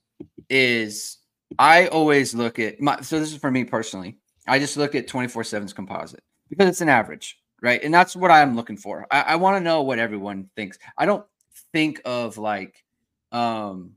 [0.49, 1.19] is
[1.59, 5.07] i always look at my so this is for me personally i just look at
[5.09, 7.83] 24 7's composite because it's an average right?
[7.83, 9.07] And that's what i'm looking for.
[9.11, 10.79] I, I want to know what everyone thinks.
[10.97, 11.25] I don't
[11.73, 12.85] think of like
[13.33, 13.93] um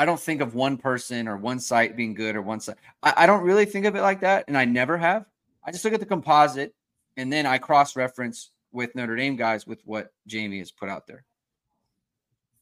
[0.00, 2.76] I don't think of one person or one site being good or one site.
[3.02, 5.26] I, I don't really think of it like that, and I never have.
[5.62, 6.74] I just look at the composite,
[7.18, 11.06] and then I cross reference with Notre Dame guys with what Jamie has put out
[11.06, 11.26] there.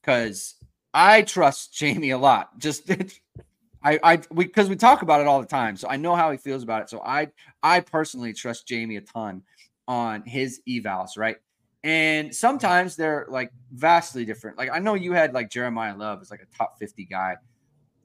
[0.01, 0.57] Because
[0.93, 2.59] I trust Jamie a lot.
[2.59, 2.91] Just
[3.85, 6.33] I I we because we talk about it all the time, so I know how
[6.33, 6.91] he feels about it.
[6.91, 7.29] So I
[7.63, 9.45] I personally trust Jamie a ton
[9.87, 11.37] on his evals, right?
[11.85, 14.59] And sometimes they're like vastly different.
[14.59, 17.37] Like I know you had like Jeremiyah Love as like a top 50 guy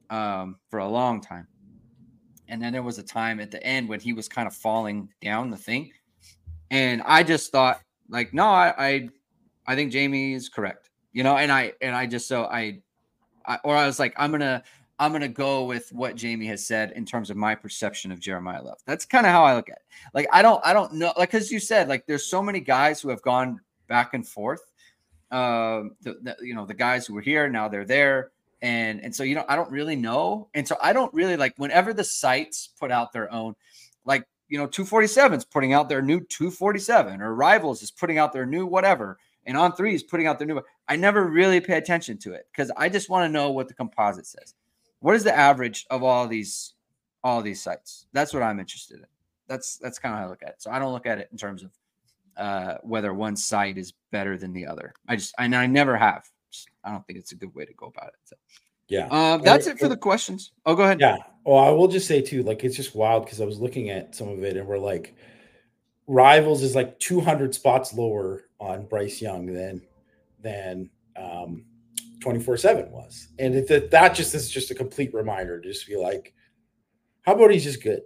[0.10, 1.48] um, for a long time.
[2.48, 5.10] And then there was a time at the end when he was kind of falling
[5.22, 5.92] down the thing.
[6.70, 9.10] And I just thought, like, no, I I,
[9.66, 10.90] I think Jamie is correct.
[11.14, 12.80] You know, and I and I just so I,
[13.46, 14.64] I or I was like, I'm gonna
[15.00, 18.64] I'm to go with what Jamie has said in terms of my perception of Jeremiyah
[18.64, 18.78] Love.
[18.86, 19.82] That's kind of how I look at it.
[20.14, 23.02] Like, I don't, I don't know, like, cause you said, like, there's so many guys
[23.02, 24.72] who have gone back and forth.
[25.32, 28.32] Uh, the, the, you know, the guys who were here, now they're there.
[28.62, 30.48] And, and so, you know, I don't really know.
[30.54, 33.56] And so I don't really like whenever the sites put out their own,
[34.06, 38.32] like, you know, 247 is putting out their new 247 or rivals is putting out
[38.32, 39.18] their new whatever.
[39.46, 40.62] And on three is putting out their new.
[40.88, 43.74] I never really pay attention to it because I just want to know what the
[43.74, 44.54] composite says
[45.04, 46.76] what is the average of all these
[47.26, 48.06] all these sites?
[48.14, 49.06] That's what I'm interested in.
[49.48, 50.62] That's that's kind of how I look at it.
[50.62, 51.72] So I don't look at it in terms of
[52.38, 54.94] uh, whether one site is better than the other.
[55.08, 56.24] I just I, I never have.
[56.52, 58.20] Just, I don't think it's a good way to go about it.
[58.26, 58.36] So.
[58.90, 59.08] Yeah.
[59.08, 60.52] Um, that's it for the questions.
[60.66, 61.00] Oh, go ahead.
[61.00, 61.18] Yeah.
[61.46, 64.16] Well, I will just say too, like it's just wild because I was looking at
[64.16, 65.16] some of it and we're like,
[66.08, 69.82] rivals is like 200 spots lower on Bryce Young than
[70.42, 71.66] than um,
[72.22, 73.30] 24 7 was.
[73.40, 76.34] And it, that just is just a complete reminder to just be like,
[77.22, 78.02] how about he's just good?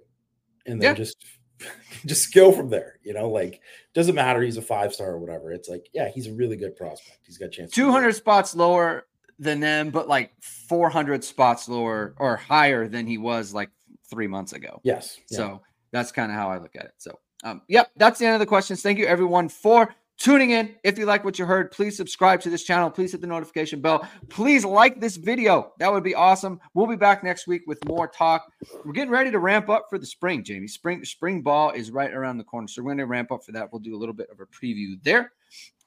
[0.65, 0.93] And then yeah.
[0.93, 1.17] just
[2.05, 2.99] just go from there.
[3.03, 3.61] You know, like
[3.93, 4.41] doesn't matter.
[4.41, 5.51] He's a five star or whatever.
[5.51, 7.19] It's like, yeah, he's a really good prospect.
[7.25, 7.71] He's got a chance.
[7.71, 9.07] 200 spots lower
[9.39, 13.69] than them, but like 400 spots lower or higher than he was like
[14.09, 14.79] three months ago.
[14.83, 15.19] Yes.
[15.29, 15.37] Yeah.
[15.37, 16.93] So that's kind of how I look at it.
[16.97, 18.81] So, um, yep, that's the end of the questions.
[18.81, 20.76] Thank you everyone for tuning in.
[20.84, 22.89] If you like what you heard, please subscribe to this channel.
[22.89, 24.07] Please hit the notification bell.
[24.30, 25.73] Please like this video.
[25.80, 26.60] That would be awesome.
[26.73, 28.52] We'll be back next week with more talk.
[28.84, 30.68] We're getting ready to ramp up for the spring, Jamie.
[30.68, 32.68] Spring spring ball is right around the corner.
[32.68, 33.72] So we're going to ramp up for that.
[33.72, 35.31] We'll do a little bit of a preview there.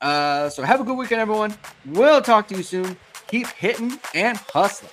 [0.01, 1.55] Uh, so have a good weekend, everyone.
[1.87, 2.97] We'll talk to you soon.
[3.27, 4.91] Keep hitting and hustling.